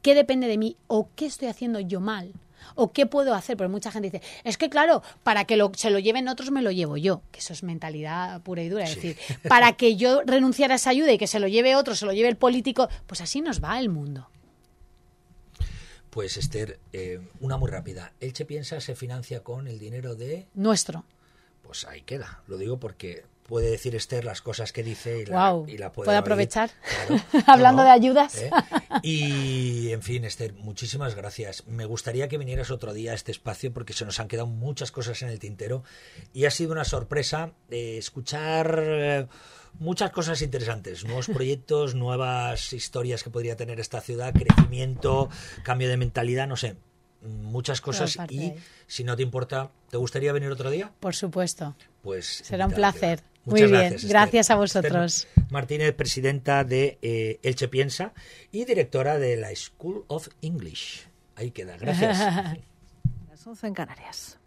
[0.01, 2.33] ¿Qué depende de mí o qué estoy haciendo yo mal?
[2.75, 3.57] ¿O qué puedo hacer?
[3.57, 6.71] Porque mucha gente dice, es que claro, para que se lo lleven otros me lo
[6.71, 8.83] llevo yo, que eso es mentalidad pura y dura.
[8.85, 9.17] Es decir,
[9.47, 12.13] para que yo renunciara a esa ayuda y que se lo lleve otro, se lo
[12.13, 14.29] lleve el político, pues así nos va el mundo.
[16.09, 18.13] Pues Esther, eh, una muy rápida.
[18.19, 20.47] Elche Piensa se financia con el dinero de...
[20.53, 21.05] Nuestro
[21.69, 22.41] pues ahí queda.
[22.47, 25.67] Lo digo porque puede decir Esther las cosas que dice y la, wow.
[25.67, 26.21] y la puede ¿Puedo oír.
[26.23, 26.71] aprovechar?
[27.05, 27.23] Claro.
[27.45, 28.37] Hablando No, de ayudas.
[28.41, 28.49] ¿eh?
[29.03, 31.67] Y, en fin, Esther, muchísimas gracias.
[31.67, 34.91] Me gustaría que vinieras otro día a este espacio porque se nos han quedado muchas
[34.91, 35.83] cosas en el tintero
[36.33, 39.27] y ha sido una sorpresa eh, escuchar eh,
[39.77, 45.29] muchas cosas interesantes, nuevos proyectos, nuevas historias que podría tener esta ciudad, crecimiento,
[45.61, 46.77] cambio de mentalidad, no sé,
[47.21, 48.53] muchas cosas y
[48.87, 50.91] si no te importa, ¿te gustaría venir otro día?
[50.99, 51.75] Por supuesto.
[52.01, 53.19] Pues Será un placer.
[53.19, 53.29] queda.
[53.45, 53.81] Muy Muchas bien.
[53.81, 54.09] gracias, Esther.
[54.11, 55.27] Gracias a Esther vosotros.
[55.49, 58.13] Martínez, presidenta de eh, Elche Piensa
[58.51, 61.07] y directora de la School of English.
[61.35, 61.77] Ahí queda.
[61.77, 62.17] Gracias.
[63.29, 64.37] Las 11 en Canarias.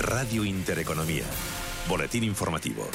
[0.00, 1.24] Radio Intereconomía.
[1.88, 2.86] Boletín informativo.